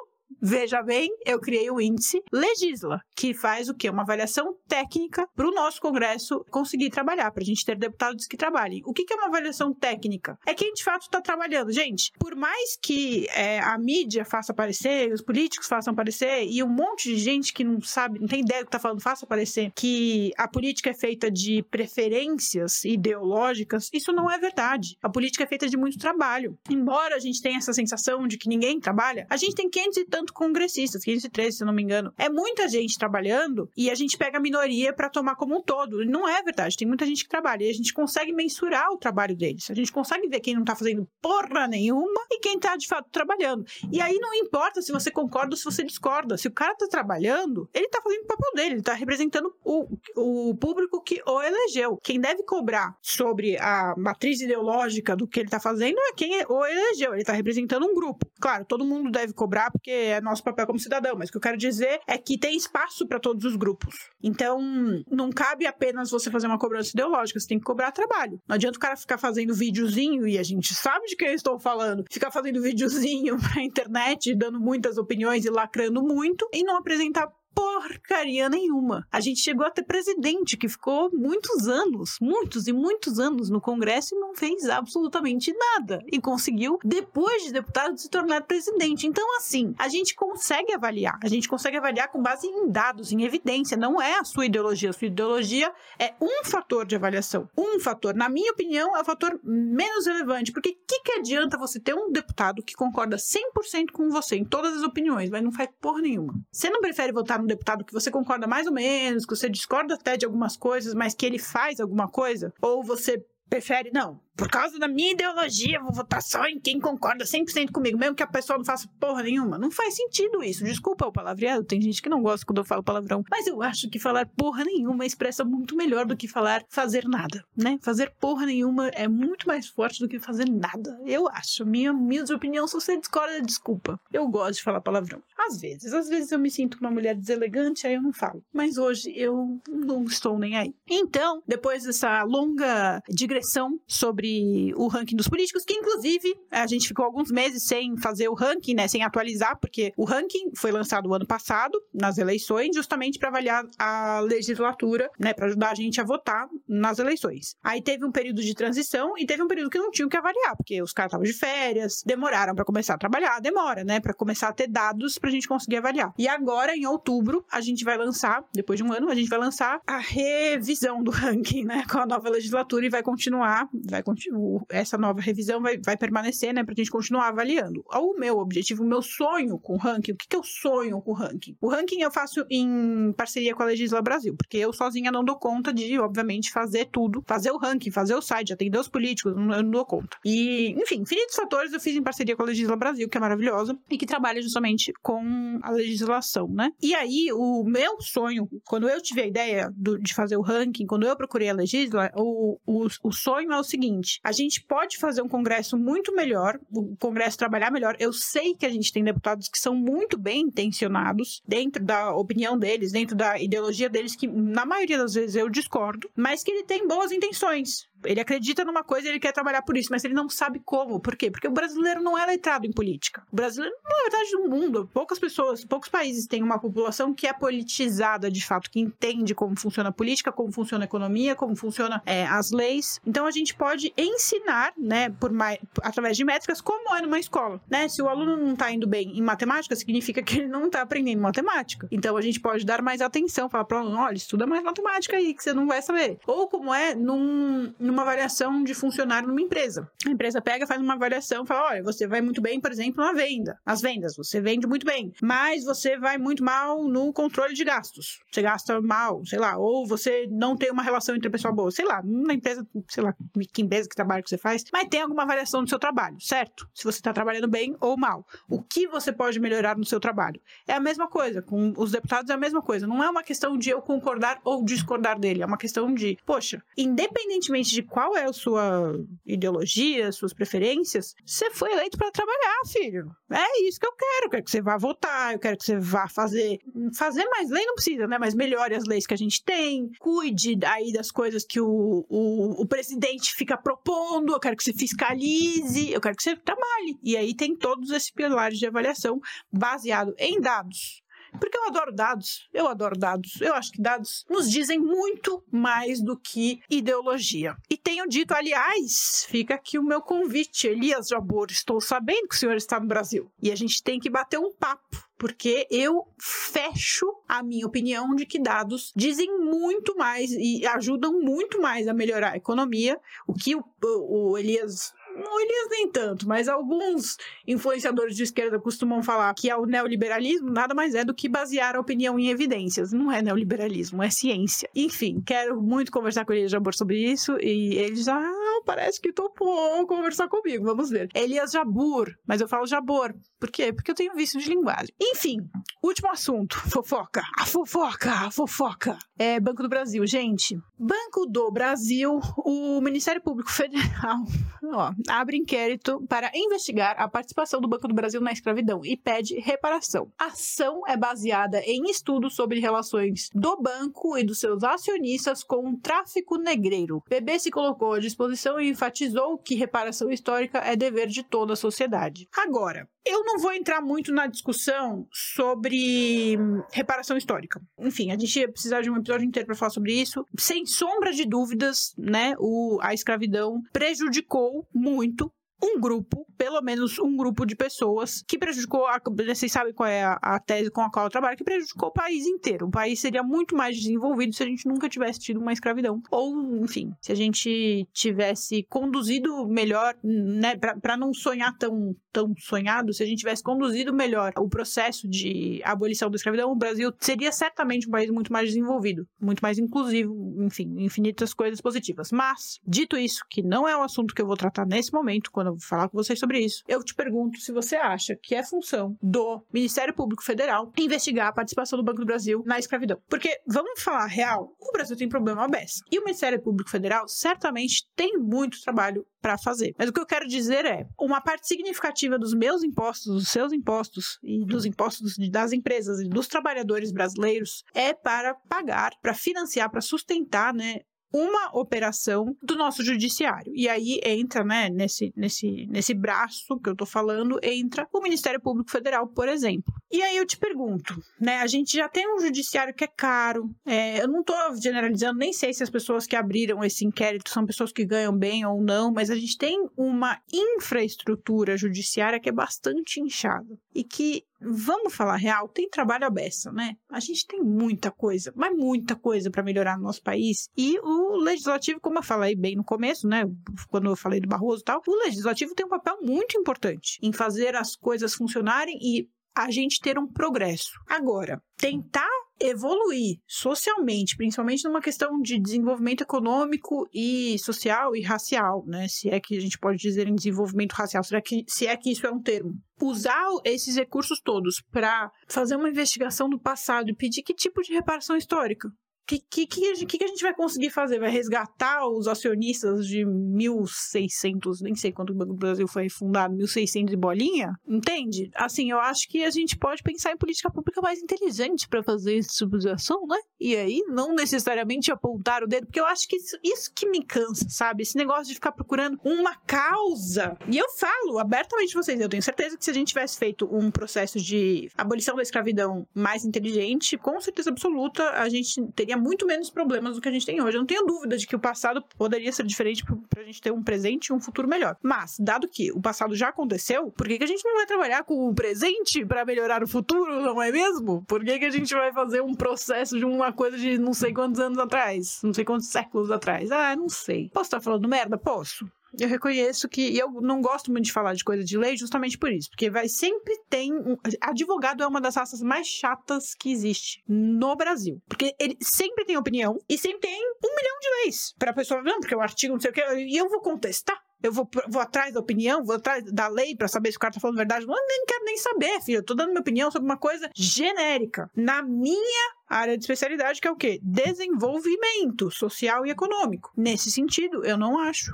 Veja 0.41 0.81
bem, 0.83 1.09
eu 1.25 1.39
criei 1.39 1.71
o 1.71 1.81
índice 1.81 2.21
Legisla, 2.31 3.01
que 3.15 3.33
faz 3.33 3.67
o 3.67 3.73
quê? 3.73 3.89
Uma 3.89 4.03
avaliação 4.03 4.55
técnica 4.69 5.27
para 5.35 5.47
o 5.47 5.51
nosso 5.51 5.81
Congresso 5.81 6.45
conseguir 6.51 6.91
trabalhar, 6.91 7.31
para 7.31 7.41
a 7.41 7.45
gente 7.45 7.65
ter 7.65 7.75
deputados 7.75 8.27
que 8.27 8.37
trabalhem. 8.37 8.81
O 8.85 8.93
que, 8.93 9.03
que 9.03 9.13
é 9.13 9.15
uma 9.15 9.25
avaliação 9.25 9.73
técnica? 9.73 10.37
É 10.45 10.53
quem 10.53 10.71
de 10.73 10.83
fato 10.83 11.01
está 11.01 11.19
trabalhando. 11.19 11.71
Gente, 11.71 12.11
por 12.19 12.35
mais 12.35 12.77
que 12.79 13.27
é, 13.29 13.59
a 13.59 13.77
mídia 13.77 14.23
faça 14.23 14.51
aparecer, 14.51 15.11
os 15.11 15.21
políticos 15.21 15.67
façam 15.67 15.91
aparecer, 15.91 16.45
e 16.47 16.61
um 16.63 16.69
monte 16.69 17.09
de 17.09 17.17
gente 17.17 17.51
que 17.51 17.63
não 17.63 17.81
sabe, 17.81 18.19
não 18.19 18.27
tem 18.27 18.41
ideia 18.41 18.61
do 18.61 18.65
que 18.65 18.69
está 18.69 18.79
falando, 18.79 19.01
faça 19.01 19.25
aparecer, 19.25 19.71
que 19.75 20.31
a 20.37 20.47
política 20.47 20.91
é 20.91 20.93
feita 20.93 21.31
de 21.31 21.63
preferências 21.63 22.85
ideológicas, 22.85 23.89
isso 23.91 24.13
não 24.13 24.29
é 24.29 24.37
verdade. 24.37 24.97
A 25.01 25.09
política 25.09 25.43
é 25.43 25.47
feita 25.47 25.67
de 25.67 25.77
muito 25.77 25.97
trabalho. 25.97 26.57
Embora 26.69 27.15
a 27.15 27.19
gente 27.19 27.41
tenha 27.41 27.57
essa 27.57 27.73
sensação 27.73 28.27
de 28.27 28.37
que 28.37 28.47
ninguém 28.47 28.79
trabalha, 28.79 29.25
a 29.29 29.37
gente 29.37 29.55
tem 29.55 29.69
500 29.69 29.97
e 29.97 30.05
tanto 30.05 30.33
congressistas, 30.33 31.03
513, 31.03 31.57
se 31.57 31.65
não 31.65 31.73
me 31.73 31.81
engano. 31.81 32.13
É 32.17 32.29
muita 32.29 32.67
gente 32.67 32.97
trabalhando 32.97 33.69
e 33.75 33.89
a 33.89 33.95
gente 33.95 34.17
pega 34.17 34.37
a 34.37 34.41
minoria 34.59 34.93
para 34.93 35.09
tomar 35.09 35.35
como 35.35 35.57
um 35.57 35.61
todo. 35.61 36.05
Não 36.05 36.27
é 36.27 36.41
verdade, 36.41 36.75
tem 36.75 36.87
muita 36.87 37.05
gente 37.05 37.23
que 37.23 37.29
trabalha 37.29 37.63
e 37.63 37.69
a 37.69 37.73
gente 37.73 37.93
consegue 37.93 38.33
mensurar 38.33 38.91
o 38.91 38.97
trabalho 38.97 39.35
deles. 39.35 39.69
A 39.69 39.73
gente 39.73 39.91
consegue 39.91 40.27
ver 40.27 40.39
quem 40.39 40.55
não 40.55 40.63
tá 40.63 40.75
fazendo 40.75 41.07
porra 41.21 41.67
nenhuma 41.67 42.21
e 42.31 42.39
quem 42.39 42.59
tá 42.59 42.75
de 42.75 42.87
fato 42.87 43.09
trabalhando. 43.11 43.65
E 43.91 44.01
aí 44.01 44.17
não 44.19 44.33
importa 44.33 44.81
se 44.81 44.91
você 44.91 45.09
concorda 45.09 45.53
ou 45.53 45.57
se 45.57 45.63
você 45.63 45.83
discorda. 45.83 46.37
Se 46.37 46.47
o 46.47 46.51
cara 46.51 46.75
tá 46.75 46.87
trabalhando, 46.87 47.69
ele 47.73 47.87
tá 47.87 48.01
fazendo 48.01 48.23
o 48.23 48.27
papel 48.27 48.51
dele, 48.55 48.75
ele 48.75 48.81
tá 48.81 48.93
representando 48.93 49.53
o, 49.63 49.97
o 50.15 50.55
público 50.55 51.01
que 51.01 51.21
o 51.25 51.41
elegeu. 51.41 51.97
Quem 52.03 52.19
deve 52.19 52.43
cobrar 52.43 52.95
sobre 53.01 53.57
a 53.57 53.93
matriz 53.97 54.41
ideológica 54.41 55.15
do 55.15 55.27
que 55.27 55.39
ele 55.39 55.49
tá 55.49 55.59
fazendo 55.59 55.97
é 55.99 56.13
quem 56.13 56.43
o 56.47 56.65
elegeu. 56.65 57.13
Ele 57.13 57.23
tá 57.23 57.33
representando 57.33 57.85
um 57.85 57.93
grupo. 57.93 58.25
Claro, 58.39 58.65
todo 58.65 58.85
mundo 58.85 59.11
deve 59.11 59.33
cobrar 59.33 59.71
porque 59.71 59.91
é 59.91 60.21
nosso 60.21 60.43
papel 60.43 60.65
como 60.65 60.79
cidadão, 60.79 61.15
mas 61.17 61.29
o 61.29 61.31
que 61.31 61.37
eu 61.37 61.41
quero 61.41 61.57
dizer 61.57 61.99
é 62.07 62.17
que 62.17 62.37
tem 62.37 62.55
espaço 62.55 63.07
para 63.07 63.19
todos 63.19 63.45
os 63.45 63.55
grupos. 63.55 64.09
Então, 64.21 64.48
não 64.57 65.29
cabe 65.29 65.65
apenas 65.65 66.09
você 66.09 66.31
fazer 66.31 66.47
uma 66.47 66.57
cobrança 66.57 66.91
ideológica, 66.93 67.39
você 67.39 67.47
tem 67.47 67.59
que 67.59 67.65
cobrar 67.65 67.91
trabalho. 67.91 68.39
Não 68.47 68.55
adianta 68.55 68.77
o 68.77 68.81
cara 68.81 68.95
ficar 68.95 69.17
fazendo 69.17 69.53
videozinho, 69.53 70.27
e 70.27 70.37
a 70.37 70.43
gente 70.43 70.73
sabe 70.73 71.05
de 71.07 71.15
quem 71.15 71.27
eu 71.27 71.33
estou 71.33 71.59
falando, 71.59 72.05
ficar 72.09 72.31
fazendo 72.31 72.61
videozinho 72.63 73.37
pra 73.37 73.61
internet, 73.61 74.33
dando 74.35 74.59
muitas 74.59 74.97
opiniões 74.97 75.45
e 75.45 75.49
lacrando 75.49 76.01
muito, 76.01 76.47
e 76.53 76.63
não 76.63 76.77
apresentar 76.77 77.27
porcaria 77.59 78.47
nenhuma. 78.47 79.05
A 79.11 79.19
gente 79.19 79.41
chegou 79.41 79.65
a 79.65 79.69
ter 79.69 79.83
presidente 79.83 80.55
que 80.55 80.69
ficou 80.69 81.09
muitos 81.11 81.67
anos, 81.67 82.17
muitos 82.21 82.67
e 82.67 82.73
muitos 82.73 83.19
anos 83.19 83.49
no 83.49 83.59
Congresso 83.59 84.15
e 84.15 84.19
não 84.19 84.33
fez 84.33 84.69
absolutamente 84.69 85.53
nada. 85.53 86.01
E 86.09 86.21
conseguiu, 86.21 86.79
depois 86.85 87.43
de 87.43 87.51
deputado, 87.51 87.97
se 87.97 88.09
tornar 88.09 88.43
presidente. 88.43 89.05
Então, 89.05 89.25
assim, 89.35 89.73
a 89.77 89.89
gente 89.89 90.15
consegue 90.15 90.73
avaliar. 90.73 91.19
A 91.21 91.27
gente 91.27 91.49
consegue 91.49 91.75
avaliar 91.75 92.09
com 92.09 92.21
base 92.21 92.47
em 92.47 92.69
dados, 92.69 93.11
em 93.11 93.23
evidência. 93.23 93.75
Não 93.75 94.01
é 94.01 94.17
a 94.17 94.23
sua 94.23 94.45
ideologia. 94.45 94.91
A 94.91 94.93
sua 94.93 95.07
ideologia 95.07 95.73
é 95.99 96.13
um 96.21 96.45
fator 96.45 96.85
de 96.85 96.95
avaliação. 96.95 97.49
Um 97.57 97.77
fator. 97.79 98.15
Na 98.15 98.29
minha 98.29 98.53
opinião, 98.53 98.95
é 98.95 99.01
o 99.01 99.05
fator 99.05 99.37
menos 99.43 100.05
relevante. 100.05 100.53
Porque 100.53 100.69
o 100.69 100.73
que, 100.87 101.01
que 101.01 101.11
adianta 101.11 101.57
você 101.57 101.77
ter 101.77 101.93
um 101.93 102.09
deputado 102.09 102.63
que 102.63 102.73
concorda 102.73 103.17
100% 103.17 103.91
com 103.91 104.09
você 104.09 104.37
em 104.37 104.45
todas 104.45 104.77
as 104.77 104.83
opiniões, 104.83 105.29
mas 105.29 105.43
não 105.43 105.51
faz 105.51 105.69
porra 105.81 106.01
nenhuma? 106.01 106.33
Você 106.49 106.69
não 106.69 106.79
prefere 106.79 107.11
votar 107.11 107.37
no 107.37 107.48
deputado 107.49 107.83
que 107.83 107.93
você 107.93 108.09
concorda 108.09 108.47
mais 108.47 108.67
ou 108.67 108.73
menos, 108.73 109.25
que 109.25 109.35
você 109.35 109.49
discorda 109.49 109.95
até 109.95 110.15
de 110.15 110.25
algumas 110.25 110.55
coisas, 110.55 110.93
mas 110.93 111.13
que 111.13 111.25
ele 111.25 111.37
faz 111.39 111.79
alguma 111.79 112.07
coisa? 112.07 112.53
Ou 112.61 112.83
você 112.83 113.23
prefere, 113.49 113.89
não, 113.91 114.21
por 114.39 114.49
causa 114.49 114.79
da 114.79 114.87
minha 114.87 115.11
ideologia, 115.11 115.81
vou 115.81 115.91
votar 115.91 116.21
só 116.21 116.45
em 116.45 116.57
quem 116.57 116.79
concorda 116.79 117.25
100% 117.25 117.71
comigo, 117.71 117.97
mesmo 117.97 118.15
que 118.15 118.23
a 118.23 118.27
pessoa 118.27 118.57
não 118.57 118.63
faça 118.63 118.87
porra 118.97 119.21
nenhuma. 119.21 119.57
Não 119.57 119.69
faz 119.69 119.95
sentido 119.95 120.41
isso. 120.41 120.63
Desculpa 120.63 121.05
o 121.05 121.11
palavreado, 121.11 121.65
tem 121.65 121.81
gente 121.81 122.01
que 122.01 122.07
não 122.07 122.21
gosta 122.21 122.45
quando 122.45 122.59
eu 122.59 122.63
falo 122.63 122.81
palavrão. 122.81 123.21
Mas 123.29 123.47
eu 123.47 123.61
acho 123.61 123.89
que 123.89 123.99
falar 123.99 124.25
porra 124.37 124.63
nenhuma 124.63 125.05
expressa 125.05 125.43
muito 125.43 125.75
melhor 125.75 126.05
do 126.05 126.15
que 126.15 126.25
falar 126.25 126.63
fazer 126.69 127.05
nada, 127.05 127.43
né? 127.57 127.77
Fazer 127.81 128.13
porra 128.17 128.45
nenhuma 128.45 128.87
é 128.89 129.09
muito 129.09 129.45
mais 129.45 129.67
forte 129.67 129.99
do 129.99 130.07
que 130.07 130.19
fazer 130.19 130.49
nada. 130.49 130.97
Eu 131.05 131.27
acho. 131.27 131.65
Minha, 131.65 131.91
minha 131.91 132.23
opinião, 132.33 132.65
se 132.65 132.75
você 132.75 132.97
discorda, 132.97 133.41
desculpa. 133.41 133.99
Eu 134.13 134.25
gosto 134.29 134.59
de 134.59 134.63
falar 134.63 134.79
palavrão. 134.79 135.21
Às 135.49 135.59
vezes. 135.59 135.93
Às 135.93 136.07
vezes 136.07 136.31
eu 136.31 136.39
me 136.39 136.51
sinto 136.51 136.77
uma 136.79 136.91
mulher 136.91 137.15
deselegante, 137.15 137.87
aí 137.87 137.95
eu 137.95 138.01
não 138.01 138.13
falo. 138.13 138.43
Mas 138.53 138.77
hoje 138.77 139.11
eu 139.15 139.59
não 139.67 140.03
estou 140.03 140.37
nem 140.37 140.55
aí. 140.55 140.75
Então, 140.87 141.41
depois 141.47 141.83
dessa 141.83 142.23
longa 142.23 143.01
digressão 143.09 143.79
sobre 143.87 144.73
o 144.75 144.87
ranking 144.87 145.15
dos 145.15 145.27
políticos, 145.27 145.65
que 145.65 145.73
inclusive 145.73 146.35
a 146.51 146.67
gente 146.67 146.87
ficou 146.87 147.03
alguns 147.03 147.31
meses 147.31 147.63
sem 147.63 147.97
fazer 147.97 148.29
o 148.29 148.35
ranking, 148.35 148.75
né, 148.75 148.87
sem 148.87 149.03
atualizar, 149.03 149.57
porque 149.59 149.91
o 149.97 150.05
ranking 150.05 150.51
foi 150.55 150.71
lançado 150.71 151.09
o 151.09 151.13
ano 151.13 151.25
passado, 151.25 151.81
nas 151.93 152.17
eleições, 152.17 152.75
justamente 152.75 153.17
para 153.17 153.29
avaliar 153.29 153.65
a 153.77 154.19
legislatura, 154.19 155.09
né, 155.19 155.33
para 155.33 155.47
ajudar 155.47 155.71
a 155.71 155.75
gente 155.75 155.99
a 155.99 156.03
votar 156.03 156.47
nas 156.67 156.99
eleições. 156.99 157.55
Aí 157.63 157.81
teve 157.81 158.05
um 158.05 158.11
período 158.11 158.41
de 158.41 158.53
transição 158.53 159.17
e 159.17 159.25
teve 159.25 159.41
um 159.41 159.47
período 159.47 159.69
que 159.69 159.79
não 159.79 159.89
tinha 159.89 160.05
o 160.05 160.09
que 160.09 160.17
avaliar, 160.17 160.55
porque 160.55 160.81
os 160.81 160.93
caras 160.93 161.09
estavam 161.09 161.25
de 161.25 161.33
férias, 161.33 162.03
demoraram 162.05 162.53
para 162.53 162.65
começar 162.65 162.93
a 162.93 162.97
trabalhar, 162.97 163.39
demora, 163.39 163.83
né, 163.83 163.99
para 163.99 164.13
começar 164.13 164.49
a 164.49 164.53
ter 164.53 164.67
dados 164.67 165.17
para 165.17 165.29
a 165.29 165.33
gente 165.39 165.47
conseguir 165.47 165.77
avaliar. 165.77 166.13
E 166.17 166.27
agora, 166.27 166.75
em 166.75 166.85
outubro, 166.85 167.45
a 167.51 167.61
gente 167.61 167.83
vai 167.83 167.97
lançar, 167.97 168.43
depois 168.53 168.77
de 168.77 168.83
um 168.83 168.91
ano, 168.91 169.09
a 169.09 169.15
gente 169.15 169.29
vai 169.29 169.39
lançar 169.39 169.81
a 169.85 169.97
revisão 169.97 171.03
do 171.03 171.11
ranking, 171.11 171.65
né, 171.65 171.83
com 171.89 171.99
a 171.99 172.05
nova 172.05 172.29
legislatura 172.29 172.85
e 172.85 172.89
vai 172.89 173.03
continuar, 173.03 173.69
vai 173.89 174.03
continuar, 174.03 174.63
essa 174.69 174.97
nova 174.97 175.21
revisão 175.21 175.61
vai, 175.61 175.77
vai 175.77 175.97
permanecer, 175.97 176.53
né, 176.53 176.63
pra 176.63 176.75
gente 176.75 176.91
continuar 176.91 177.29
avaliando. 177.29 177.83
O 177.93 178.17
meu 178.19 178.37
objetivo, 178.37 178.83
o 178.83 178.87
meu 178.87 179.01
sonho 179.01 179.57
com 179.59 179.73
o 179.73 179.77
ranking, 179.77 180.11
o 180.11 180.15
que, 180.15 180.27
que 180.27 180.35
eu 180.35 180.43
sonho 180.43 181.01
com 181.01 181.11
o 181.11 181.13
ranking? 181.13 181.55
O 181.61 181.69
ranking 181.69 182.01
eu 182.01 182.11
faço 182.11 182.45
em 182.49 183.13
parceria 183.13 183.55
com 183.55 183.63
a 183.63 183.65
Legisla 183.65 184.01
Brasil, 184.01 184.35
porque 184.35 184.57
eu 184.57 184.73
sozinha 184.73 185.11
não 185.11 185.23
dou 185.23 185.37
conta 185.37 185.73
de, 185.73 185.97
obviamente, 185.99 186.51
fazer 186.51 186.85
tudo, 186.91 187.23
fazer 187.25 187.51
o 187.51 187.57
ranking, 187.57 187.91
fazer 187.91 188.15
o 188.15 188.21
site, 188.21 188.53
atender 188.53 188.79
os 188.79 188.87
políticos, 188.87 189.33
eu 189.33 189.63
não 189.63 189.71
dou 189.71 189.85
conta. 189.85 190.17
E, 190.25 190.71
enfim, 190.81 191.01
infinitos 191.01 191.35
fatores 191.35 191.73
eu 191.73 191.79
fiz 191.79 191.95
em 191.95 192.03
parceria 192.03 192.35
com 192.35 192.43
a 192.43 192.45
Legisla 192.45 192.75
Brasil, 192.75 193.07
que 193.07 193.17
é 193.17 193.21
maravilhosa, 193.21 193.77
e 193.89 193.97
que 193.97 194.05
trabalha 194.05 194.41
justamente 194.41 194.93
com 195.01 195.21
a 195.61 195.71
legislação, 195.71 196.47
né? 196.47 196.71
E 196.81 196.93
aí, 196.95 197.31
o 197.31 197.63
meu 197.63 198.01
sonho, 198.01 198.49
quando 198.65 198.87
eu 198.89 199.01
tive 199.01 199.21
a 199.21 199.27
ideia 199.27 199.71
do, 199.75 199.99
de 199.99 200.13
fazer 200.13 200.37
o 200.37 200.41
ranking, 200.41 200.85
quando 200.85 201.05
eu 201.05 201.15
procurei 201.15 201.49
a 201.49 201.53
Legisla, 201.53 202.11
o, 202.15 202.59
o, 202.65 202.87
o 203.03 203.11
sonho 203.11 203.51
é 203.51 203.59
o 203.59 203.63
seguinte: 203.63 204.19
a 204.23 204.31
gente 204.31 204.63
pode 204.63 204.97
fazer 204.97 205.21
um 205.21 205.27
congresso 205.27 205.77
muito 205.77 206.13
melhor, 206.15 206.59
o 206.71 206.95
congresso 206.97 207.37
trabalhar 207.37 207.71
melhor. 207.71 207.95
Eu 207.99 208.13
sei 208.13 208.53
que 208.55 208.65
a 208.65 208.69
gente 208.69 208.91
tem 208.91 209.03
deputados 209.03 209.47
que 209.47 209.59
são 209.59 209.75
muito 209.75 210.17
bem 210.17 210.41
intencionados 210.41 211.41
dentro 211.47 211.83
da 211.83 212.15
opinião 212.15 212.57
deles, 212.57 212.91
dentro 212.91 213.15
da 213.15 213.39
ideologia 213.39 213.89
deles, 213.89 214.15
que 214.15 214.27
na 214.27 214.65
maioria 214.65 214.97
das 214.97 215.13
vezes 215.13 215.35
eu 215.35 215.49
discordo, 215.49 216.09
mas 216.15 216.43
que 216.43 216.51
ele 216.51 216.63
tem 216.63 216.87
boas 216.87 217.11
intenções. 217.11 217.88
Ele 218.03 218.19
acredita 218.19 218.63
numa 218.63 218.83
coisa 218.83 219.07
e 219.07 219.11
ele 219.11 219.19
quer 219.19 219.31
trabalhar 219.31 219.61
por 219.61 219.77
isso, 219.77 219.89
mas 219.91 220.03
ele 220.03 220.13
não 220.13 220.29
sabe 220.29 220.61
como. 220.63 220.99
Por 220.99 221.15
quê? 221.15 221.29
Porque 221.29 221.47
o 221.47 221.51
brasileiro 221.51 222.01
não 222.01 222.17
é 222.17 222.25
letrado 222.25 222.65
em 222.65 222.71
política. 222.71 223.23
O 223.31 223.35
brasileiro, 223.35 223.75
na 223.83 223.95
verdade, 224.03 224.31
no 224.33 224.49
mundo, 224.49 224.89
poucas 224.93 225.19
pessoas, 225.19 225.65
poucos 225.65 225.89
países 225.89 226.27
têm 226.27 226.43
uma 226.43 226.59
população 226.59 227.13
que 227.13 227.27
é 227.27 227.33
politizada 227.33 228.29
de 228.31 228.45
fato, 228.45 228.69
que 228.69 228.79
entende 228.79 229.35
como 229.35 229.57
funciona 229.59 229.89
a 229.89 229.91
política, 229.91 230.31
como 230.31 230.51
funciona 230.51 230.83
a 230.83 230.87
economia, 230.87 231.35
como 231.35 231.55
funciona 231.55 232.01
é, 232.05 232.25
as 232.25 232.51
leis. 232.51 232.99
Então 233.05 233.25
a 233.25 233.31
gente 233.31 233.55
pode 233.55 233.93
ensinar, 233.97 234.73
né, 234.77 235.09
por 235.09 235.31
mais, 235.31 235.59
através 235.81 236.15
de 236.17 236.23
métricas, 236.23 236.61
como 236.61 236.95
é 236.95 237.01
numa 237.01 237.19
escola. 237.19 237.61
Né? 237.69 237.87
Se 237.87 238.01
o 238.01 238.07
aluno 238.07 238.37
não 238.37 238.53
está 238.53 238.71
indo 238.71 238.87
bem 238.87 239.17
em 239.17 239.21
matemática, 239.21 239.75
significa 239.75 240.21
que 240.21 240.39
ele 240.39 240.47
não 240.47 240.67
está 240.67 240.81
aprendendo 240.81 241.21
matemática. 241.21 241.87
Então 241.91 242.15
a 242.17 242.21
gente 242.21 242.39
pode 242.39 242.65
dar 242.65 242.81
mais 242.81 243.01
atenção, 243.01 243.49
falar 243.49 243.65
para 243.65 243.77
o 243.77 243.81
aluno: 243.81 243.97
olha, 243.99 244.15
estuda 244.15 244.45
mais 244.45 244.63
matemática 244.63 245.17
aí, 245.17 245.33
que 245.33 245.43
você 245.43 245.53
não 245.53 245.67
vai 245.67 245.81
saber. 245.81 246.19
Ou 246.25 246.47
como 246.47 246.73
é 246.73 246.95
num 246.95 247.73
numa 247.89 248.03
avaliação 248.03 248.63
de 248.63 248.73
funcionário 248.73 249.27
numa 249.27 249.41
empresa. 249.41 249.89
A 250.05 250.09
empresa 250.09 250.41
pega, 250.41 250.67
faz 250.67 250.81
uma 250.81 250.93
avaliação, 250.93 251.45
fala: 251.45 251.69
olha, 251.69 251.83
você 251.83 252.07
vai 252.07 252.21
muito 252.21 252.41
bem, 252.41 252.59
por 252.59 252.71
exemplo, 252.71 253.03
na 253.03 253.13
venda. 253.13 253.59
As 253.65 253.81
vendas, 253.81 254.15
você 254.15 254.39
vende 254.39 254.67
muito 254.67 254.85
bem, 254.85 255.11
mas 255.21 255.63
você 255.63 255.97
vai 255.97 256.17
muito 256.17 256.43
mal 256.43 256.83
no 256.83 257.11
controle 257.11 257.53
de 257.53 257.63
gastos. 257.63 258.19
Você 258.31 258.41
gasta 258.41 258.79
mal, 258.81 259.25
sei 259.25 259.39
lá, 259.39 259.57
ou 259.57 259.87
você 259.87 260.27
não 260.31 260.55
tem 260.55 260.71
uma 260.71 260.83
relação 260.83 261.15
interpessoal 261.15 261.53
boa, 261.53 261.71
sei 261.71 261.85
lá, 261.85 262.01
numa 262.03 262.33
empresa, 262.33 262.65
sei 262.87 263.03
lá, 263.03 263.13
que 263.53 263.61
empresa, 263.61 263.89
que 263.89 263.95
trabalho 263.95 264.23
que 264.23 264.29
você 264.29 264.37
faz, 264.37 264.63
mas 264.71 264.87
tem 264.87 265.01
alguma 265.01 265.23
avaliação 265.23 265.63
do 265.63 265.69
seu 265.69 265.79
trabalho, 265.79 266.17
certo? 266.19 266.69
Se 266.73 266.83
você 266.83 266.99
está 266.99 267.11
trabalhando 267.11 267.47
bem 267.47 267.75
ou 267.79 267.97
mal. 267.97 268.25
O 268.47 268.61
que 268.61 268.87
você 268.87 269.11
pode 269.11 269.39
melhorar 269.39 269.77
no 269.77 269.85
seu 269.85 269.99
trabalho? 269.99 270.39
É 270.67 270.73
a 270.73 270.79
mesma 270.79 271.07
coisa, 271.07 271.41
com 271.41 271.73
os 271.77 271.91
deputados 271.91 272.29
é 272.29 272.33
a 272.33 272.37
mesma 272.37 272.61
coisa. 272.61 272.85
Não 272.85 273.03
é 273.03 273.09
uma 273.09 273.23
questão 273.23 273.57
de 273.57 273.69
eu 273.69 273.81
concordar 273.81 274.39
ou 274.43 274.63
discordar 274.63 275.19
dele, 275.19 275.41
é 275.41 275.45
uma 275.45 275.57
questão 275.57 275.93
de, 275.93 276.17
poxa, 276.25 276.61
independentemente 276.77 277.71
de 277.71 277.78
de 277.79 277.83
qual 277.83 278.15
é 278.17 278.25
a 278.25 278.33
sua 278.33 278.93
ideologia, 279.25 280.11
suas 280.11 280.33
preferências, 280.33 281.15
você 281.25 281.49
foi 281.51 281.71
eleito 281.71 281.97
para 281.97 282.11
trabalhar, 282.11 282.61
filho. 282.67 283.09
É 283.31 283.63
isso 283.63 283.79
que 283.79 283.87
eu 283.87 283.93
quero. 283.93 284.25
Eu 284.25 284.29
quero 284.29 284.43
que 284.43 284.51
você 284.51 284.61
vá 284.61 284.77
votar, 284.77 285.33
eu 285.33 285.39
quero 285.39 285.57
que 285.57 285.65
você 285.65 285.77
vá 285.77 286.07
fazer. 286.07 286.59
Fazer 286.97 287.25
mais 287.29 287.49
lei 287.49 287.65
não 287.65 287.75
precisa, 287.75 288.07
né? 288.07 288.17
Mas 288.17 288.35
melhore 288.35 288.75
as 288.75 288.85
leis 288.85 289.07
que 289.07 289.13
a 289.13 289.17
gente 289.17 289.43
tem, 289.43 289.89
cuide 289.99 290.57
aí 290.65 290.91
das 290.91 291.11
coisas 291.11 291.45
que 291.45 291.59
o, 291.59 292.05
o, 292.09 292.61
o 292.61 292.67
presidente 292.67 293.33
fica 293.33 293.57
propondo, 293.57 294.33
eu 294.33 294.39
quero 294.39 294.57
que 294.57 294.63
você 294.63 294.73
fiscalize, 294.73 295.91
eu 295.91 296.01
quero 296.01 296.15
que 296.15 296.23
você 296.23 296.35
trabalhe. 296.35 296.99
E 297.01 297.15
aí 297.15 297.33
tem 297.33 297.55
todos 297.55 297.91
esses 297.91 298.11
pilares 298.11 298.59
de 298.59 298.67
avaliação 298.67 299.19
baseado 299.51 300.13
em 300.17 300.39
dados 300.41 300.98
porque 301.39 301.57
eu 301.57 301.67
adoro 301.67 301.91
dados, 301.93 302.47
eu 302.53 302.67
adoro 302.67 302.97
dados. 302.97 303.39
Eu 303.41 303.53
acho 303.53 303.71
que 303.71 303.81
dados 303.81 304.25
nos 304.29 304.49
dizem 304.49 304.79
muito 304.79 305.43
mais 305.51 306.01
do 306.01 306.17
que 306.17 306.61
ideologia. 306.69 307.55
E 307.69 307.77
tenho 307.77 308.07
dito, 308.07 308.33
aliás, 308.33 309.25
fica 309.29 309.55
aqui 309.55 309.77
o 309.77 309.83
meu 309.83 310.01
convite, 310.01 310.67
Elias 310.67 311.07
Jabor, 311.07 311.47
estou 311.49 311.81
sabendo 311.81 312.27
que 312.27 312.35
o 312.35 312.37
senhor 312.37 312.55
está 312.55 312.79
no 312.79 312.87
Brasil. 312.87 313.31
E 313.41 313.51
a 313.51 313.55
gente 313.55 313.83
tem 313.83 313.99
que 313.99 314.09
bater 314.09 314.39
um 314.39 314.53
papo 314.53 315.09
porque 315.19 315.67
eu 315.69 316.07
fecho 316.17 317.05
a 317.27 317.43
minha 317.43 317.67
opinião 317.67 318.15
de 318.15 318.25
que 318.25 318.39
dados 318.39 318.93
dizem 318.95 319.37
muito 319.37 319.95
mais 319.97 320.31
e 320.31 320.65
ajudam 320.65 321.19
muito 321.19 321.61
mais 321.61 321.89
a 321.89 321.93
melhorar 321.93 322.31
a 322.31 322.37
economia, 322.37 322.97
o 323.27 323.33
que 323.33 323.53
o, 323.53 323.63
o 323.83 324.37
Elias 324.37 324.93
não 325.15 325.39
Elias 325.39 325.67
nem 325.69 325.89
tanto, 325.89 326.27
mas 326.27 326.47
alguns 326.47 327.17
influenciadores 327.47 328.15
de 328.15 328.23
esquerda 328.23 328.59
costumam 328.59 329.01
falar 329.01 329.33
que 329.33 329.49
é 329.49 329.55
o 329.55 329.65
neoliberalismo 329.65 330.49
nada 330.51 330.73
mais 330.73 330.95
é 330.95 331.03
do 331.03 331.13
que 331.13 331.29
basear 331.29 331.75
a 331.75 331.79
opinião 331.79 332.19
em 332.19 332.29
evidências. 332.29 332.91
Não 332.91 333.11
é 333.11 333.21
neoliberalismo, 333.21 334.03
é 334.03 334.09
ciência. 334.09 334.69
Enfim, 334.75 335.21
quero 335.25 335.61
muito 335.61 335.91
conversar 335.91 336.25
com 336.25 336.33
Elias 336.33 336.51
Jabor 336.51 336.73
sobre 336.75 336.97
isso 336.99 337.37
e 337.41 337.75
ele 337.75 337.95
já 337.97 338.17
ah, 338.17 338.61
parece 338.65 338.99
que 338.99 339.13
topou 339.13 339.85
conversar 339.87 340.27
comigo. 340.27 340.65
Vamos 340.65 340.89
ver. 340.89 341.09
Elias 341.13 341.51
Jabur, 341.51 342.13
mas 342.27 342.41
eu 342.41 342.47
falo 342.47 342.65
Jabor. 342.65 343.13
Por 343.39 343.49
quê? 343.49 343.71
Porque 343.71 343.91
eu 343.91 343.95
tenho 343.95 344.13
vício 344.13 344.39
de 344.39 344.49
linguagem. 344.49 344.93
Enfim, 344.99 345.37
último 345.83 346.09
assunto: 346.09 346.57
fofoca. 346.69 347.21
A 347.39 347.45
fofoca, 347.45 348.11
a 348.11 348.31
fofoca. 348.31 348.97
É 349.17 349.39
Banco 349.39 349.63
do 349.63 349.69
Brasil. 349.69 350.05
Gente, 350.05 350.57
Banco 350.77 351.25
do 351.25 351.51
Brasil, 351.51 352.19
o 352.37 352.81
Ministério 352.81 353.21
Público 353.21 353.51
Federal, 353.51 354.17
ó, 354.73 354.93
abre 355.07 355.37
inquérito 355.37 356.03
para 356.07 356.31
investigar 356.33 356.95
a 356.97 357.07
participação 357.07 357.61
do 357.61 357.67
Banco 357.67 357.87
do 357.87 357.93
Brasil 357.93 358.21
na 358.21 358.31
escravidão 358.31 358.81
e 358.83 358.97
pede 358.97 359.39
reparação. 359.39 360.11
A 360.17 360.25
ação 360.25 360.81
é 360.87 360.97
baseada 360.97 361.61
em 361.61 361.89
estudos 361.89 362.35
sobre 362.35 362.59
relações 362.59 363.29
do 363.33 363.57
banco 363.61 364.17
e 364.17 364.23
dos 364.23 364.39
seus 364.39 364.63
acionistas 364.63 365.43
com 365.43 365.69
o 365.69 365.77
tráfico 365.77 366.37
negreiro. 366.37 367.03
BB 367.09 367.39
se 367.39 367.51
colocou 367.51 367.93
à 367.93 367.99
disposição 367.99 368.59
e 368.59 368.69
enfatizou 368.69 369.37
que 369.37 369.55
reparação 369.55 370.09
histórica 370.11 370.59
é 370.59 370.75
dever 370.75 371.07
de 371.07 371.23
toda 371.23 371.53
a 371.53 371.57
sociedade. 371.57 372.27
Agora, 372.35 372.87
eu 373.05 373.23
não 373.23 373.39
vou 373.39 373.53
entrar 373.53 373.81
muito 373.81 374.13
na 374.13 374.27
discussão 374.27 375.07
sobre 375.11 376.37
reparação 376.71 377.17
histórica. 377.17 377.61
Enfim, 377.79 378.11
a 378.11 378.17
gente 378.17 378.39
ia 378.39 378.51
precisar 378.51 378.81
de 378.81 378.89
um 378.89 378.97
episódio 378.97 379.25
inteiro 379.25 379.47
para 379.47 379.55
falar 379.55 379.71
sobre 379.71 379.93
isso. 379.93 380.25
Sem 380.37 380.65
sombra 380.65 381.11
de 381.11 381.25
dúvidas, 381.25 381.93
né, 381.97 382.35
o, 382.37 382.79
a 382.81 382.93
escravidão 382.93 383.61
prejudicou 383.71 384.67
muito 384.73 385.31
um 385.61 385.79
grupo, 385.79 386.25
pelo 386.39 386.61
menos 386.61 386.97
um 386.99 387.17
grupo 387.17 387.45
de 387.45 387.53
pessoas 387.53 388.23
que 388.25 388.37
prejudicou, 388.37 388.87
a, 388.87 389.01
vocês 389.35 389.51
sabem 389.51 389.73
qual 389.73 389.89
é 389.89 390.05
a, 390.05 390.17
a, 390.21 390.39
tese 390.39 390.71
com 390.71 390.79
a 390.79 390.89
qual 390.89 391.05
eu 391.05 391.09
trabalho, 391.09 391.35
que 391.35 391.43
prejudicou 391.43 391.89
o 391.89 391.91
país 391.91 392.25
inteiro. 392.25 392.67
O 392.67 392.71
país 392.71 393.01
seria 393.01 393.21
muito 393.21 393.57
mais 393.57 393.75
desenvolvido 393.75 394.33
se 394.33 394.41
a 394.41 394.45
gente 394.45 394.65
nunca 394.65 394.87
tivesse 394.87 395.19
tido 395.19 395.41
uma 395.41 395.51
escravidão. 395.51 396.01
Ou, 396.09 396.63
enfim, 396.63 396.93
se 397.01 397.11
a 397.11 397.15
gente 397.15 397.85
tivesse 397.91 398.63
conduzido 398.69 399.45
melhor, 399.49 399.93
né, 400.01 400.55
para 400.55 400.95
não 400.95 401.13
sonhar 401.13 401.57
tão, 401.57 401.93
tão 402.09 402.33
sonhado, 402.37 402.93
se 402.93 403.03
a 403.03 403.05
gente 403.05 403.19
tivesse 403.19 403.43
conduzido 403.43 403.93
melhor 403.93 404.31
o 404.37 404.47
processo 404.47 405.09
de 405.09 405.61
abolição 405.65 406.09
da 406.09 406.15
escravidão, 406.15 406.49
o 406.49 406.55
Brasil 406.55 406.93
seria 407.01 407.33
certamente 407.33 407.85
um 407.85 407.91
país 407.91 408.09
muito 408.09 408.31
mais 408.31 408.47
desenvolvido, 408.47 409.05
muito 409.21 409.41
mais 409.41 409.59
inclusivo, 409.59 410.15
enfim, 410.45 410.73
infinitas 410.77 411.33
coisas 411.33 411.59
positivas. 411.59 412.13
Mas, 412.13 412.61
dito 412.65 412.97
isso, 412.97 413.25
que 413.29 413.43
não 413.43 413.67
é 413.67 413.75
um 413.75 413.83
assunto 413.83 414.15
que 414.15 414.21
eu 414.21 414.27
vou 414.27 414.37
tratar 414.37 414.65
nesse 414.65 414.93
momento, 414.93 415.31
quando 415.31 415.47
eu 415.47 415.53
vou 415.53 415.61
falar 415.61 415.89
com 415.89 415.97
vocês 415.97 416.17
sobre 416.17 416.28
isso, 416.37 416.63
eu 416.67 416.83
te 416.83 416.93
pergunto 416.93 417.39
se 417.39 417.51
você 417.51 417.75
acha 417.75 418.15
que 418.21 418.35
é 418.35 418.43
função 418.43 418.95
do 419.01 419.43
Ministério 419.51 419.93
Público 419.93 420.23
Federal 420.23 420.71
investigar 420.77 421.27
a 421.27 421.33
participação 421.33 421.77
do 421.77 421.83
Banco 421.83 421.99
do 421.99 422.05
Brasil 422.05 422.43
na 422.45 422.59
escravidão. 422.59 423.01
Porque, 423.07 423.39
vamos 423.47 423.81
falar 423.81 424.05
real, 424.05 424.53
o 424.59 424.71
Brasil 424.71 424.95
tem 424.95 425.09
problema 425.09 425.47
beça. 425.47 425.81
E 425.91 425.99
o 425.99 426.03
Ministério 426.03 426.41
Público 426.41 426.69
Federal 426.69 427.07
certamente 427.07 427.87
tem 427.95 428.17
muito 428.17 428.61
trabalho 428.61 429.05
para 429.21 429.37
fazer. 429.37 429.73
Mas 429.77 429.89
o 429.89 429.93
que 429.93 429.99
eu 429.99 430.05
quero 430.05 430.27
dizer 430.27 430.65
é, 430.65 430.87
uma 430.99 431.21
parte 431.21 431.47
significativa 431.47 432.17
dos 432.17 432.33
meus 432.33 432.63
impostos, 432.63 433.13
dos 433.13 433.29
seus 433.29 433.51
impostos 433.51 434.17
e 434.23 434.45
dos 434.45 434.65
impostos 434.65 435.15
das 435.29 435.51
empresas 435.51 435.99
e 435.99 436.07
dos 436.07 436.27
trabalhadores 436.27 436.91
brasileiros 436.91 437.63
é 437.73 437.93
para 437.93 438.33
pagar, 438.33 438.91
para 439.01 439.13
financiar, 439.13 439.69
para 439.69 439.81
sustentar, 439.81 440.53
né, 440.53 440.81
uma 441.13 441.57
operação 441.57 442.35
do 442.41 442.55
nosso 442.55 442.83
judiciário. 442.83 443.51
E 443.55 443.67
aí 443.67 443.99
entra, 444.03 444.43
né, 444.43 444.69
nesse, 444.69 445.11
nesse, 445.15 445.65
nesse 445.67 445.93
braço 445.93 446.59
que 446.59 446.69
eu 446.69 446.75
tô 446.75 446.85
falando, 446.85 447.39
entra 447.41 447.87
o 447.93 448.01
Ministério 448.01 448.39
Público 448.39 448.71
Federal, 448.71 449.07
por 449.07 449.27
exemplo. 449.27 449.73
E 449.91 450.01
aí 450.01 450.17
eu 450.17 450.25
te 450.25 450.37
pergunto, 450.37 451.01
né, 451.19 451.37
a 451.37 451.47
gente 451.47 451.75
já 451.75 451.89
tem 451.89 452.07
um 452.13 452.19
judiciário 452.19 452.73
que 452.73 452.83
é 452.83 452.87
caro, 452.87 453.49
é, 453.65 454.01
eu 454.01 454.07
não 454.07 454.23
tô 454.23 454.33
generalizando, 454.61 455.17
nem 455.17 455.33
sei 455.33 455.53
se 455.53 455.63
as 455.63 455.69
pessoas 455.69 456.05
que 456.05 456.15
abriram 456.15 456.63
esse 456.63 456.85
inquérito 456.85 457.29
são 457.29 457.45
pessoas 457.45 457.71
que 457.71 457.85
ganham 457.85 458.15
bem 458.15 458.45
ou 458.45 458.61
não, 458.61 458.91
mas 458.91 459.09
a 459.09 459.15
gente 459.15 459.37
tem 459.37 459.67
uma 459.75 460.19
infraestrutura 460.31 461.57
judiciária 461.57 462.19
que 462.19 462.29
é 462.29 462.33
bastante 462.33 463.01
inchada 463.01 463.57
e 463.73 463.83
que 463.83 464.23
vamos 464.41 464.93
falar 464.93 465.17
real, 465.17 465.47
tem 465.47 465.69
trabalho 465.69 466.09
beça, 466.09 466.51
né? 466.51 466.75
A 466.89 466.99
gente 466.99 467.25
tem 467.27 467.41
muita 467.41 467.91
coisa, 467.91 468.31
mas 468.35 468.55
muita 468.55 468.95
coisa 468.95 469.29
para 469.29 469.43
melhorar 469.43 469.77
no 469.77 469.83
nosso 469.83 470.01
país. 470.01 470.49
E 470.57 470.79
o 470.79 471.17
legislativo, 471.17 471.79
como 471.79 471.99
eu 471.99 472.03
falei 472.03 472.35
bem 472.35 472.55
no 472.55 472.63
começo, 472.63 473.07
né? 473.07 473.25
Quando 473.69 473.89
eu 473.89 473.95
falei 473.95 474.19
do 474.19 474.27
Barroso 474.27 474.61
e 474.61 474.65
tal, 474.65 474.81
o 474.87 474.95
legislativo 475.05 475.53
tem 475.53 475.65
um 475.65 475.69
papel 475.69 475.97
muito 476.01 476.37
importante 476.37 476.97
em 477.01 477.11
fazer 477.11 477.55
as 477.55 477.75
coisas 477.75 478.13
funcionarem 478.13 478.77
e 478.81 479.07
a 479.35 479.51
gente 479.51 479.79
ter 479.79 479.97
um 479.97 480.07
progresso. 480.07 480.71
Agora, 480.87 481.41
tentar 481.55 482.09
evoluir 482.39 483.19
socialmente, 483.27 484.15
principalmente 484.15 484.63
numa 484.63 484.81
questão 484.81 485.19
de 485.21 485.39
desenvolvimento 485.39 486.01
econômico 486.01 486.87
e 486.93 487.37
social 487.39 487.95
e 487.95 488.01
racial, 488.01 488.63
né? 488.65 488.87
Se 488.87 489.09
é 489.09 489.19
que 489.19 489.37
a 489.37 489.41
gente 489.41 489.59
pode 489.59 489.77
dizer 489.77 490.07
em 490.07 490.15
desenvolvimento 490.15 490.73
racial, 490.73 491.03
será 491.03 491.21
que 491.21 491.43
se 491.47 491.67
é 491.67 491.75
que 491.75 491.91
isso 491.91 492.07
é 492.07 492.11
um 492.11 492.21
termo? 492.21 492.53
Usar 492.81 493.25
esses 493.45 493.75
recursos 493.75 494.19
todos 494.21 494.61
para 494.71 495.11
fazer 495.27 495.55
uma 495.55 495.69
investigação 495.69 496.29
do 496.29 496.39
passado 496.39 496.89
e 496.89 496.95
pedir 496.95 497.23
que 497.23 497.33
tipo 497.33 497.61
de 497.61 497.73
reparação 497.73 498.15
histórica? 498.15 498.69
Que, 499.17 499.47
que, 499.47 499.47
que, 499.47 499.97
que, 499.97 500.03
a 500.03 500.07
gente 500.07 500.21
vai 500.21 500.35
conseguir 500.35 500.69
fazer? 500.69 500.99
Vai 500.99 501.09
resgatar 501.09 501.87
os 501.87 502.07
acionistas 502.07 502.85
de 502.85 503.03
1.600, 503.03 504.61
nem 504.61 504.75
sei 504.75 504.91
quando 504.91 505.09
o 505.09 505.15
Banco 505.15 505.33
do 505.33 505.39
Brasil 505.39 505.67
foi 505.67 505.89
fundado, 505.89 506.35
1.600 506.35 506.93
e 506.93 506.95
bolinha? 506.95 507.53
Entende? 507.67 508.29
Assim, 508.35 508.69
eu 508.69 508.79
acho 508.79 509.07
que 509.09 509.23
a 509.23 509.31
gente 509.31 509.57
pode 509.57 509.81
pensar 509.81 510.11
em 510.11 510.17
política 510.17 510.51
pública 510.51 510.79
mais 510.81 511.01
inteligente 511.01 511.67
para 511.67 511.81
fazer 511.81 512.15
esse 512.15 512.37
tipo 512.37 512.59
de 512.59 512.69
ação, 512.69 513.07
né? 513.07 513.17
E 513.39 513.55
aí, 513.55 513.81
não 513.87 514.13
necessariamente 514.13 514.91
apontar 514.91 515.43
o 515.43 515.47
dedo, 515.47 515.65
porque 515.65 515.79
eu 515.79 515.87
acho 515.87 516.07
que 516.07 516.17
isso, 516.17 516.37
isso 516.43 516.71
que 516.75 516.87
me 516.87 517.03
cansa, 517.03 517.47
sabe? 517.49 517.81
Esse 517.81 517.97
negócio 517.97 518.25
de 518.25 518.35
ficar 518.35 518.51
procurando 518.51 518.99
uma 519.03 519.35
causa. 519.47 520.37
E 520.47 520.57
eu 520.57 520.69
falo 520.77 521.17
abertamente 521.17 521.73
pra 521.73 521.81
vocês, 521.81 521.99
eu 521.99 522.09
tenho 522.09 522.21
certeza 522.21 522.55
que 522.55 522.63
se 522.63 522.69
a 522.69 522.73
gente 522.73 522.89
tivesse 522.89 523.17
feito 523.17 523.49
um 523.51 523.71
processo 523.71 524.19
de 524.19 524.69
abolição 524.77 525.15
da 525.15 525.23
escravidão 525.23 525.87
mais 525.95 526.23
inteligente, 526.25 526.97
com 526.97 527.19
certeza 527.19 527.49
absoluta, 527.49 528.07
a 528.11 528.29
gente 528.29 528.61
teria 528.75 528.98
muito 528.99 529.25
menos 529.25 529.49
problemas 529.49 529.95
do 529.95 530.01
que 530.01 530.09
a 530.09 530.11
gente 530.11 530.25
tem 530.25 530.41
hoje. 530.41 530.57
Eu 530.57 530.61
não 530.61 530.67
tenho 530.67 530.85
dúvida 530.85 531.17
de 531.17 531.25
que 531.25 531.35
o 531.35 531.39
passado 531.39 531.83
poderia 531.97 532.31
ser 532.31 532.45
diferente 532.45 532.83
para 533.09 533.21
a 533.21 533.25
gente 533.25 533.41
ter 533.41 533.51
um 533.51 533.63
presente 533.63 534.07
e 534.07 534.13
um 534.13 534.19
futuro 534.19 534.47
melhor. 534.47 534.75
Mas, 534.81 535.17
dado 535.19 535.47
que 535.47 535.71
o 535.71 535.81
passado 535.81 536.15
já 536.15 536.29
aconteceu, 536.29 536.91
por 536.91 537.07
que, 537.07 537.17
que 537.17 537.23
a 537.23 537.27
gente 537.27 537.43
não 537.43 537.55
vai 537.55 537.65
trabalhar 537.65 538.03
com 538.03 538.29
o 538.29 538.33
presente 538.33 539.05
para 539.05 539.25
melhorar 539.25 539.63
o 539.63 539.67
futuro, 539.67 540.21
não 540.21 540.41
é 540.41 540.51
mesmo? 540.51 541.03
Por 541.07 541.23
que, 541.23 541.39
que 541.39 541.45
a 541.45 541.51
gente 541.51 541.73
vai 541.73 541.91
fazer 541.91 542.21
um 542.21 542.33
processo 542.33 542.97
de 542.97 543.05
uma 543.05 543.31
coisa 543.31 543.57
de 543.57 543.77
não 543.77 543.93
sei 543.93 544.13
quantos 544.13 544.39
anos 544.39 544.57
atrás? 544.57 545.19
Não 545.23 545.33
sei 545.33 545.45
quantos 545.45 545.67
séculos 545.67 546.11
atrás? 546.11 546.51
Ah, 546.51 546.75
não 546.75 546.89
sei. 546.89 547.29
Posso 547.33 547.47
estar 547.47 547.61
falando 547.61 547.87
merda? 547.87 548.17
Posso. 548.17 548.69
Eu 548.99 549.07
reconheço 549.07 549.69
que 549.69 549.97
eu 549.97 550.09
não 550.21 550.41
gosto 550.41 550.71
muito 550.71 550.85
de 550.85 550.91
falar 550.91 551.13
de 551.13 551.23
coisa 551.23 551.43
de 551.43 551.57
lei 551.57 551.77
justamente 551.77 552.17
por 552.17 552.31
isso, 552.31 552.49
porque 552.49 552.69
vai 552.69 552.87
sempre 552.87 553.33
tem 553.49 553.73
um, 553.73 553.97
advogado 554.21 554.83
é 554.83 554.87
uma 554.87 555.01
das 555.01 555.15
raças 555.15 555.41
mais 555.41 555.67
chatas 555.67 556.33
que 556.33 556.51
existe 556.51 557.03
no 557.07 557.55
Brasil, 557.55 558.01
porque 558.07 558.35
ele 558.39 558.57
sempre 558.61 559.05
tem 559.05 559.17
opinião 559.17 559.59
e 559.67 559.77
sempre 559.77 559.99
tem 559.99 560.21
um 560.43 560.55
milhão 560.55 560.79
de 560.79 561.03
leis 561.03 561.33
para 561.37 561.51
a 561.51 561.53
pessoa 561.53 561.81
não, 561.81 561.99
porque 561.99 562.15
o 562.15 562.21
artigo 562.21 562.53
não 562.53 562.59
sei 562.59 562.71
o 562.71 562.73
que 562.73 562.81
e 562.81 563.17
eu 563.17 563.29
vou 563.29 563.41
contestar. 563.41 563.97
Eu 564.21 564.33
vou, 564.33 564.49
vou 564.67 564.81
atrás 564.81 565.13
da 565.13 565.19
opinião, 565.21 565.63
vou 565.63 565.77
atrás 565.77 566.03
da 566.11 566.27
lei 566.27 566.53
para 566.53 566.67
saber 566.67 566.91
se 566.91 566.97
o 566.97 566.99
cara 566.99 567.13
tá 567.13 567.21
falando 567.21 567.37
verdade. 567.37 567.65
Eu 567.65 567.73
nem 567.87 568.05
quero 568.05 568.25
nem 568.25 568.37
saber, 568.37 568.81
filho. 568.81 568.97
Eu 568.97 569.05
tô 569.05 569.13
dando 569.13 569.29
minha 569.29 569.39
opinião 569.39 569.71
sobre 569.71 569.87
uma 569.87 569.97
coisa 569.97 570.29
genérica. 570.35 571.31
Na 571.33 571.63
minha 571.63 572.33
área 572.49 572.77
de 572.77 572.83
especialidade, 572.83 573.39
que 573.39 573.47
é 573.47 573.51
o 573.51 573.55
quê? 573.55 573.79
Desenvolvimento 573.81 575.31
social 575.31 575.85
e 575.85 575.89
econômico. 575.89 576.51
Nesse 576.57 576.91
sentido, 576.91 577.45
eu 577.45 577.57
não 577.57 577.79
acho 577.79 578.11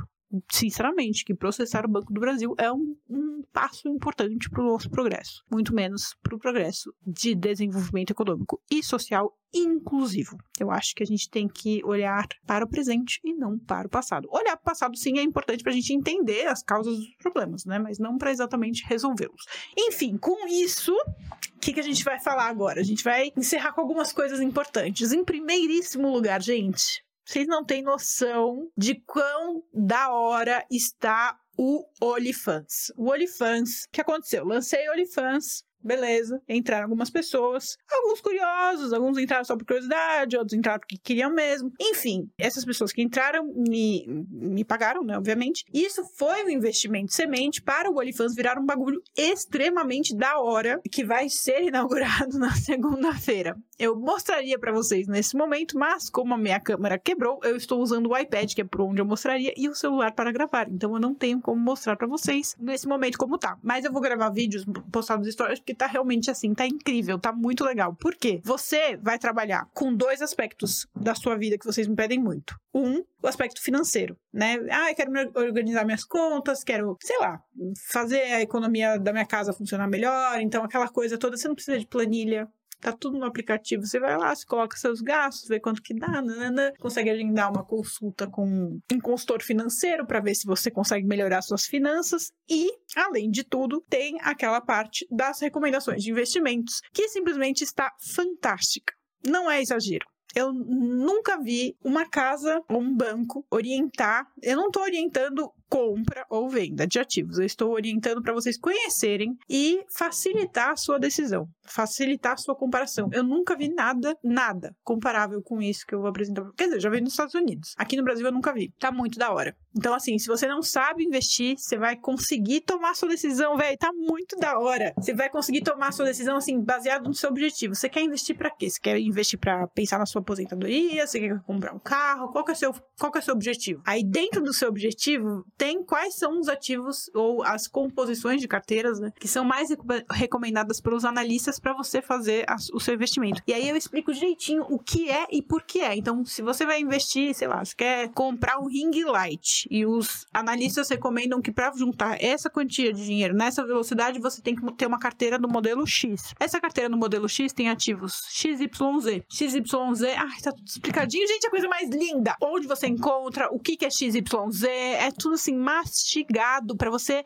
sinceramente, 0.52 1.24
que 1.24 1.34
processar 1.34 1.86
o 1.86 1.90
Banco 1.90 2.14
do 2.14 2.20
Brasil 2.20 2.56
é 2.58 2.72
um, 2.72 2.96
um 3.10 3.44
passo 3.54 3.88
importante 3.88 4.50
para 4.50 4.62
o 4.62 4.66
nosso 4.66 4.90
progresso, 4.90 5.44
muito 5.52 5.74
menos 5.74 6.16
para 6.22 6.36
o 6.36 6.40
progresso 6.40 6.94
de 7.06 7.36
desenvolvimento 7.36 8.12
econômico 8.12 8.62
e 8.70 8.84
social 8.84 9.34
inclusivo. 9.54 10.38
Eu 10.60 10.70
acho 10.70 10.94
que 10.94 11.02
a 11.02 11.06
gente 11.06 11.30
tem 11.30 11.48
que 11.48 11.82
olhar 11.86 12.28
para 12.46 12.66
o 12.66 12.68
presente 12.68 13.22
e 13.24 13.34
não 13.34 13.58
para 13.58 13.88
o 13.88 13.90
passado. 13.90 14.28
Olhar 14.30 14.58
para 14.58 14.62
o 14.62 14.66
passado, 14.66 14.98
sim, 14.98 15.18
é 15.18 15.22
importante 15.22 15.64
para 15.64 15.72
a 15.72 15.76
gente 15.76 15.94
entender 15.94 16.48
as 16.48 16.62
causas 16.62 16.98
dos 16.98 17.16
problemas, 17.18 17.64
né? 17.64 17.80
Mas 17.80 17.98
não 17.98 18.18
para 18.18 18.32
exatamente 18.32 18.84
resolvê-los. 18.86 19.46
Enfim, 19.78 20.18
com 20.18 20.48
isso, 20.48 20.94
o 20.94 21.60
que, 21.60 21.74
que 21.74 21.80
a 21.80 21.84
gente 21.84 22.04
vai 22.04 22.20
falar 22.20 22.48
agora? 22.48 22.82
A 22.82 22.84
gente 22.84 23.04
vai 23.04 23.32
encerrar 23.38 23.72
com 23.72 23.82
algumas 23.82 24.12
coisas 24.12 24.42
importantes. 24.42 25.14
Em 25.14 25.24
primeiríssimo 25.24 26.12
lugar, 26.12 26.42
gente, 26.42 27.05
vocês 27.26 27.48
não 27.48 27.66
têm 27.66 27.82
noção 27.82 28.70
de 28.78 28.96
quão 29.06 29.64
da 29.74 30.12
hora 30.12 30.64
está 30.70 31.38
o 31.58 31.86
OnlyFans. 32.02 32.92
O 32.96 33.10
OnlyFans, 33.10 33.86
o 33.86 33.90
que 33.92 34.02
aconteceu? 34.02 34.46
Lancei 34.46 34.88
o 34.88 34.92
OnlyFans, 34.92 35.64
beleza. 35.86 36.42
Entraram 36.50 36.84
algumas 36.84 37.10
pessoas, 37.10 37.78
alguns 37.90 38.20
curiosos, 38.20 38.92
alguns 38.92 39.18
entraram 39.18 39.46
só 39.46 39.56
por 39.56 39.66
curiosidade, 39.66 40.36
outros 40.36 40.58
entraram 40.58 40.80
porque 40.80 40.98
queriam 40.98 41.32
mesmo. 41.32 41.72
Enfim, 41.80 42.30
essas 42.38 42.66
pessoas 42.66 42.92
que 42.92 43.02
entraram 43.02 43.46
me, 43.56 44.06
me 44.30 44.66
pagaram, 44.66 45.04
né, 45.04 45.18
obviamente. 45.18 45.64
Isso 45.74 46.04
foi 46.18 46.44
um 46.44 46.50
investimento 46.50 47.14
semente 47.14 47.62
para 47.62 47.90
o 47.90 48.00
OnlyFans 48.00 48.36
virar 48.36 48.60
um 48.60 48.66
bagulho 48.66 49.02
extremamente 49.16 50.16
da 50.16 50.40
hora 50.40 50.82
que 50.92 51.04
vai 51.04 51.30
ser 51.30 51.62
inaugurado 51.66 52.38
na 52.38 52.54
segunda-feira 52.56 53.56
eu 53.78 53.96
mostraria 53.96 54.58
para 54.58 54.72
vocês 54.72 55.08
nesse 55.08 55.36
momento, 55.36 55.78
mas 55.78 56.10
como 56.10 56.34
a 56.34 56.38
minha 56.38 56.60
câmera 56.60 56.98
quebrou, 56.98 57.40
eu 57.44 57.56
estou 57.56 57.82
usando 57.82 58.10
o 58.10 58.18
iPad, 58.18 58.54
que 58.54 58.62
é 58.62 58.64
por 58.64 58.82
onde 58.82 59.02
eu 59.02 59.06
mostraria, 59.06 59.54
e 59.58 59.68
o 59.68 59.76
celular 59.76 60.12
para 60.14 60.32
gravar. 60.32 60.70
Então 60.70 60.94
eu 60.94 61.00
não 61.00 61.14
tenho 61.14 61.42
como 61.42 61.60
mostrar 61.60 61.96
para 61.96 62.08
vocês 62.08 62.56
nesse 62.60 62.88
momento 62.88 63.18
como 63.18 63.38
tá. 63.38 63.58
Mas 63.62 63.86
eu 63.86 63.92
vou 63.92 64.02
gravar 64.02 64.30
vídeos, 64.30 64.66
postar 64.92 65.18
nos 65.18 65.32
stories, 65.32 65.60
porque 65.60 65.76
tá 65.76 65.88
realmente 65.88 66.32
assim, 66.32 66.54
tá 66.54 66.66
incrível, 66.66 67.20
tá 67.20 67.32
muito 67.32 67.64
legal. 67.64 67.96
Por 67.96 68.16
quê? 68.16 68.42
Você 68.44 68.98
vai 68.98 69.20
trabalhar 69.20 69.68
com 69.74 69.94
dois 69.94 70.22
aspectos 70.22 70.88
da 70.96 71.14
sua 71.14 71.36
vida 71.36 71.58
que 71.58 71.66
vocês 71.66 71.88
me 71.88 71.96
pedem 71.96 72.20
muito. 72.20 72.56
Um, 72.74 73.04
o 73.22 73.28
aspecto 73.28 73.62
financeiro, 73.62 74.18
né? 74.34 74.58
Ah, 74.70 74.92
eu 74.92 74.96
quero 74.96 75.12
organizar 75.36 75.86
minhas 75.86 76.04
contas, 76.04 76.64
quero, 76.64 76.98
sei 77.02 77.18
lá, 77.20 77.42
fazer 77.90 78.22
a 78.22 78.42
economia 78.42 78.98
da 79.00 79.12
minha 79.12 79.26
casa 79.26 79.54
funcionar 79.54 79.88
melhor. 79.88 80.40
Então, 80.42 80.64
aquela 80.64 80.88
coisa 80.90 81.18
toda, 81.18 81.38
você 81.38 81.48
não 81.48 81.56
precisa 81.56 81.80
de 81.80 81.88
planilha, 81.88 82.48
Tá 82.86 82.92
tudo 82.92 83.18
no 83.18 83.26
aplicativo. 83.26 83.84
Você 83.84 84.00
vai 84.00 84.16
lá, 84.16 84.36
você 84.36 84.46
coloca 84.46 84.78
seus 84.78 85.02
gastos, 85.02 85.50
vê 85.50 85.60
quanto 85.60 85.82
que 85.82 85.92
dá, 85.92 86.08
nanana, 86.08 86.72
consegue 86.80 87.10
agendar 87.10 87.52
uma 87.52 87.66
consulta 87.66 88.28
com 88.28 88.80
um 88.94 89.00
consultor 89.00 89.42
financeiro 89.42 90.06
para 90.06 90.20
ver 90.20 90.36
se 90.36 90.46
você 90.46 90.70
consegue 90.70 91.08
melhorar 91.08 91.42
suas 91.42 91.66
finanças 91.66 92.32
e, 92.48 92.70
além 92.96 93.32
de 93.32 93.44
tudo, 93.44 93.84
tem 93.90 94.20
aquela 94.22 94.62
parte 94.62 95.08
das 95.10 95.42
recomendações 95.42 96.04
de 96.04 96.12
investimentos 96.12 96.80
que 96.94 97.10
simplesmente 97.10 97.64
está 97.64 97.92
fantástica. 98.14 98.94
Não 99.26 99.50
é 99.50 99.60
exagero. 99.64 100.06
Eu 100.36 100.54
nunca 100.54 101.42
vi 101.42 101.76
uma 101.84 102.08
casa 102.08 102.62
ou 102.70 102.82
um 102.82 102.96
banco 102.96 103.44
orientar. 103.50 104.28
Eu 104.44 104.58
não 104.58 104.68
estou 104.68 104.84
orientando 104.84 105.50
compra 105.70 106.26
ou 106.30 106.50
venda 106.50 106.88
de 106.88 107.00
ativos. 107.00 107.38
Eu 107.38 107.46
estou 107.46 107.72
orientando 107.72 108.22
para 108.22 108.34
vocês 108.34 108.58
conhecerem 108.58 109.38
e 109.50 109.84
facilitar 109.90 110.72
a 110.72 110.76
sua 110.76 111.00
decisão, 111.00 111.48
facilitar 111.64 112.34
a 112.34 112.38
sua 112.38 112.56
comparação. 112.56 113.10
Eu 113.12 113.24
nunca 113.24 113.56
vi 113.56 113.70
nada, 113.70 114.18
nada 114.24 114.76
comparável 114.84 115.42
com 115.42 115.62
isso 115.62 115.86
que 115.86 115.94
eu 115.94 116.00
vou 116.00 116.10
apresentar. 116.10 116.46
Quer 116.58 116.66
dizer, 116.66 116.80
já 116.80 116.90
vi 116.90 117.02
nos 117.02 117.14
Estados 117.14 117.36
Unidos. 117.36 117.74
Aqui 117.78 117.96
no 117.96 118.04
Brasil 118.04 118.26
eu 118.26 118.32
nunca 118.32 118.54
vi. 118.54 118.74
Tá 118.80 118.92
muito 118.92 119.18
da 119.18 119.32
hora. 119.32 119.56
Então, 119.78 119.94
assim, 119.94 120.18
se 120.18 120.28
você 120.28 120.48
não 120.48 120.62
sabe 120.62 121.04
investir, 121.04 121.58
você 121.58 121.78
vai 121.78 121.98
conseguir 121.98 122.62
tomar 122.62 122.96
sua 122.96 123.10
decisão, 123.10 123.58
velho. 123.58 123.78
Tá 123.78 123.92
muito 123.94 124.38
da 124.38 124.58
hora. 124.58 124.94
Você 124.98 125.14
vai 125.14 125.30
conseguir 125.30 125.62
tomar 125.62 125.92
sua 125.92 126.06
decisão, 126.06 126.38
assim, 126.38 126.62
baseado 126.64 127.08
no 127.08 127.14
seu 127.14 127.30
objetivo. 127.30 127.76
Você 127.76 127.90
quer 127.90 128.02
investir 128.02 128.38
para 128.38 128.50
quê? 128.50 128.70
Você 128.70 128.80
quer 128.80 128.98
investir 129.00 129.38
para 129.38 129.68
pensar 129.68 130.00
na 130.00 130.06
sua 130.06 130.22
aposentadoria? 130.22 131.06
Você 131.06 131.20
quer 131.20 131.42
comprar 131.42 131.74
um 131.74 131.80
carro? 131.80 132.32
Qual 132.32 132.46
que 132.46 132.52
é 132.52 132.54
o 132.54 132.58
seu, 132.58 132.74
qual 132.98 133.12
que 133.12 133.18
é 133.18 133.22
o 133.22 133.24
seu 133.24 133.34
objetivo? 133.34 133.82
Aí, 133.86 134.02
dentro 134.04 134.42
do 134.42 134.54
seu 134.54 134.70
objetivo, 134.70 135.46
tem 135.58 135.84
quais 135.84 136.16
são 136.16 136.40
os 136.40 136.48
ativos 136.48 137.10
ou 137.14 137.44
as 137.44 137.68
composições 137.68 138.42
de 138.42 138.48
carteiras 138.48 139.00
né, 139.00 139.12
que 139.20 139.28
são 139.28 139.44
mais 139.44 139.70
recomendadas 140.12 140.82
pelos 140.82 141.06
analistas 141.06 141.60
para 141.60 141.74
você 141.74 142.02
fazer 142.02 142.46
a, 142.48 142.56
o 142.74 142.80
seu 142.80 142.94
investimento. 142.94 143.42
E 143.48 143.54
aí 143.54 143.68
eu 143.68 143.76
explico 143.76 144.14
direitinho 144.14 144.66
o 144.70 144.80
que 144.80 145.10
é 145.10 145.26
e 145.32 145.42
por 145.42 145.64
que 145.64 145.80
é. 145.80 145.96
Então, 145.96 146.26
se 146.26 146.42
você 146.42 146.66
vai 146.66 146.80
investir, 146.80 147.34
sei 147.34 147.48
lá, 147.48 147.64
você 147.64 147.76
quer 147.76 148.10
comprar 148.10 148.60
um 148.60 148.68
ring 148.68 149.04
light 149.06 149.68
e 149.70 149.86
os 149.86 150.26
analistas 150.34 150.90
recomendam 150.90 151.42
que 151.42 151.52
para 151.52 151.72
juntar 151.76 152.22
essa 152.22 152.50
quantia 152.50 152.94
de 152.94 153.04
dinheiro 153.06 153.36
nessa 153.36 153.66
velocidade, 153.66 154.20
você 154.20 154.42
tem 154.42 154.56
que 154.56 154.74
ter 154.74 154.88
uma 154.88 155.00
carteira 155.00 155.38
do 155.40 155.48
modelo 155.48 155.86
X. 155.86 156.34
Essa 156.40 156.60
carteira 156.60 156.90
do 156.90 156.98
modelo 156.98 157.28
X 157.28 157.54
tem 157.54 157.70
ativos 157.70 158.24
XYZ. 158.30 159.24
XYZ, 159.30 160.04
ai, 160.18 160.42
tá 160.42 160.52
tudo 160.52 160.68
explicadinho, 160.68 161.28
gente, 161.28 161.48
a 161.48 161.50
coisa 161.50 161.68
mais 161.68 161.90
linda. 161.90 162.36
Onde 162.42 162.68
você 162.68 162.88
encontra, 162.88 163.50
o 163.52 163.60
que, 163.60 163.78
que 163.78 163.86
é 163.86 163.90
XYZ, 163.90 164.64
é 164.64 165.12
tudo 165.12 165.38
assim 165.46 165.56
mastigado 165.56 166.76
para 166.76 166.90
você 166.90 167.24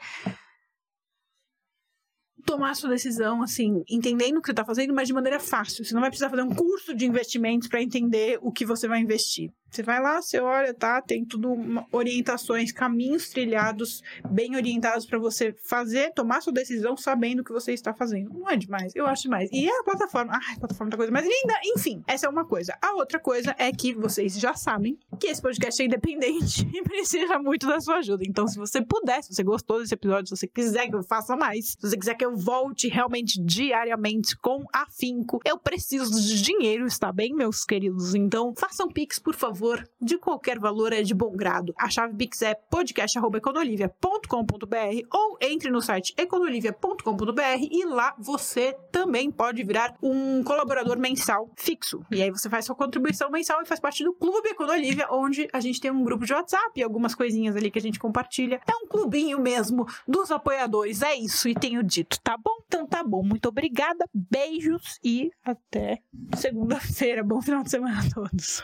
tomar 2.45 2.73
sua 2.75 2.89
decisão, 2.89 3.43
assim, 3.43 3.84
entendendo 3.89 4.38
o 4.38 4.41
que 4.41 4.47
você 4.47 4.53
está 4.53 4.65
fazendo, 4.65 4.93
mas 4.93 5.08
de 5.08 5.13
maneira 5.13 5.39
fácil. 5.39 5.86
Você 5.86 5.93
não 5.93 6.01
vai 6.01 6.10
precisar 6.10 6.29
fazer 6.29 6.41
um 6.41 6.53
curso 6.53 6.95
de 6.95 7.05
investimentos 7.05 7.67
para 7.67 7.82
entender 7.82 8.39
o 8.41 8.51
que 8.51 8.65
você 8.65 8.88
vai 8.88 8.99
investir. 8.99 9.51
Você 9.69 9.84
vai 9.84 10.01
lá, 10.01 10.21
você 10.21 10.39
olha, 10.39 10.73
tá? 10.73 11.01
Tem 11.01 11.23
tudo 11.23 11.55
orientações, 11.91 12.71
caminhos 12.71 13.29
trilhados, 13.29 14.01
bem 14.29 14.55
orientados 14.55 15.05
para 15.05 15.19
você 15.19 15.53
fazer, 15.63 16.12
tomar 16.13 16.41
sua 16.41 16.51
decisão 16.51 16.97
sabendo 16.97 17.41
o 17.41 17.43
que 17.43 17.51
você 17.51 17.71
está 17.71 17.93
fazendo. 17.93 18.34
Não 18.34 18.49
é 18.49 18.58
demais, 18.58 18.95
eu 18.95 19.05
acho 19.05 19.23
demais. 19.23 19.49
E 19.53 19.69
a 19.69 19.84
plataforma, 19.84 20.34
ai, 20.34 20.55
a 20.55 20.60
plataforma 20.60 20.93
é 20.93 20.97
coisa 20.97 21.12
mais 21.12 21.25
linda. 21.25 21.53
Enfim, 21.65 22.03
essa 22.08 22.25
é 22.25 22.29
uma 22.29 22.45
coisa. 22.45 22.75
A 22.82 22.93
outra 22.95 23.19
coisa 23.19 23.55
é 23.60 23.71
que 23.71 23.93
vocês 23.93 24.39
já 24.39 24.55
sabem 24.55 24.97
que 25.19 25.27
esse 25.27 25.41
podcast 25.41 25.82
é 25.82 25.86
independente 25.86 26.67
e 26.73 26.82
precisa 26.82 27.38
muito 27.38 27.67
da 27.67 27.79
sua 27.79 27.97
ajuda. 27.97 28.23
Então, 28.27 28.47
se 28.47 28.58
você 28.58 28.82
puder, 28.82 29.21
se 29.21 29.34
você 29.34 29.43
gostou 29.43 29.79
desse 29.79 29.93
episódio, 29.93 30.27
se 30.27 30.36
você 30.36 30.47
quiser 30.47 30.88
que 30.88 30.95
eu 30.95 31.03
faça 31.03 31.36
mais, 31.36 31.71
se 31.71 31.82
você 31.82 31.97
quiser 31.97 32.15
que 32.15 32.25
eu 32.25 32.36
volte 32.36 32.88
realmente 32.88 33.39
diariamente 33.43 34.36
com 34.38 34.65
afinco, 34.73 35.39
eu 35.45 35.60
preciso 35.60 36.19
de 36.19 36.41
dinheiro, 36.41 36.88
está 36.88 37.12
bem, 37.12 37.36
meus 37.36 37.63
queridos? 37.63 38.15
Então, 38.15 38.53
façam 38.58 38.88
pix, 38.88 39.19
por 39.19 39.36
favor 39.36 39.59
favor, 39.60 39.86
de 40.02 40.17
qualquer 40.17 40.58
valor 40.58 40.93
é 40.93 41.02
de 41.02 41.13
bom 41.13 41.36
grado. 41.36 41.74
A 41.78 41.89
chave 41.89 42.15
Pix 42.15 42.41
é 42.41 42.56
podcast.econolivia.com.br 42.56 45.08
ou 45.13 45.38
entre 45.41 45.69
no 45.69 45.82
site 45.82 46.13
econolivia.com.br 46.17 47.67
e 47.69 47.84
lá 47.86 48.15
você 48.17 48.74
também 48.89 49.30
pode 49.30 49.62
virar 49.63 49.98
um 50.02 50.41
colaborador 50.43 50.98
mensal 50.98 51.52
fixo. 51.58 52.02
E 52.10 52.24
aí 52.24 52.32
você 52.32 52.50
faz 52.50 52.63
sua 52.65 52.76
contribuição 52.76 53.30
mensal 53.30 53.62
e 53.62 53.65
faz 53.65 53.82
parte 53.82 54.02
do 54.04 54.13
Clube 54.13 54.48
Econolivia, 54.48 55.08
onde 55.12 55.50
a 55.52 55.60
gente 55.60 55.82
tem 55.82 55.91
um 55.91 56.04
grupo 56.04 56.26
de 56.26 56.34
WhatsApp 56.34 56.72
e 56.78 56.84
algumas 56.84 57.13
coisinhas 57.13 57.58
ali 57.58 57.69
que 57.69 57.80
a 57.80 57.82
gente 57.82 58.00
compartilha. 58.00 58.62
É 58.65 58.76
um 58.76 58.88
clubinho 58.88 59.41
mesmo 59.41 59.86
dos 60.08 60.32
apoiadores. 60.32 61.02
É 61.02 61.15
isso, 61.15 61.50
e 61.50 61.54
tenho 61.54 61.84
dito, 61.84 62.17
tá 62.22 62.38
bom? 62.38 62.63
Então 62.65 62.88
tá 62.88 63.04
bom. 63.04 63.22
Muito 63.24 63.50
obrigada, 63.50 64.06
beijos 64.13 64.98
e 65.04 65.32
até 65.43 66.02
segunda-feira. 66.38 67.22
Bom 67.24 67.41
final 67.41 67.63
de 67.63 67.72
semana 67.72 68.00
a 68.00 68.10
todos. 68.13 68.63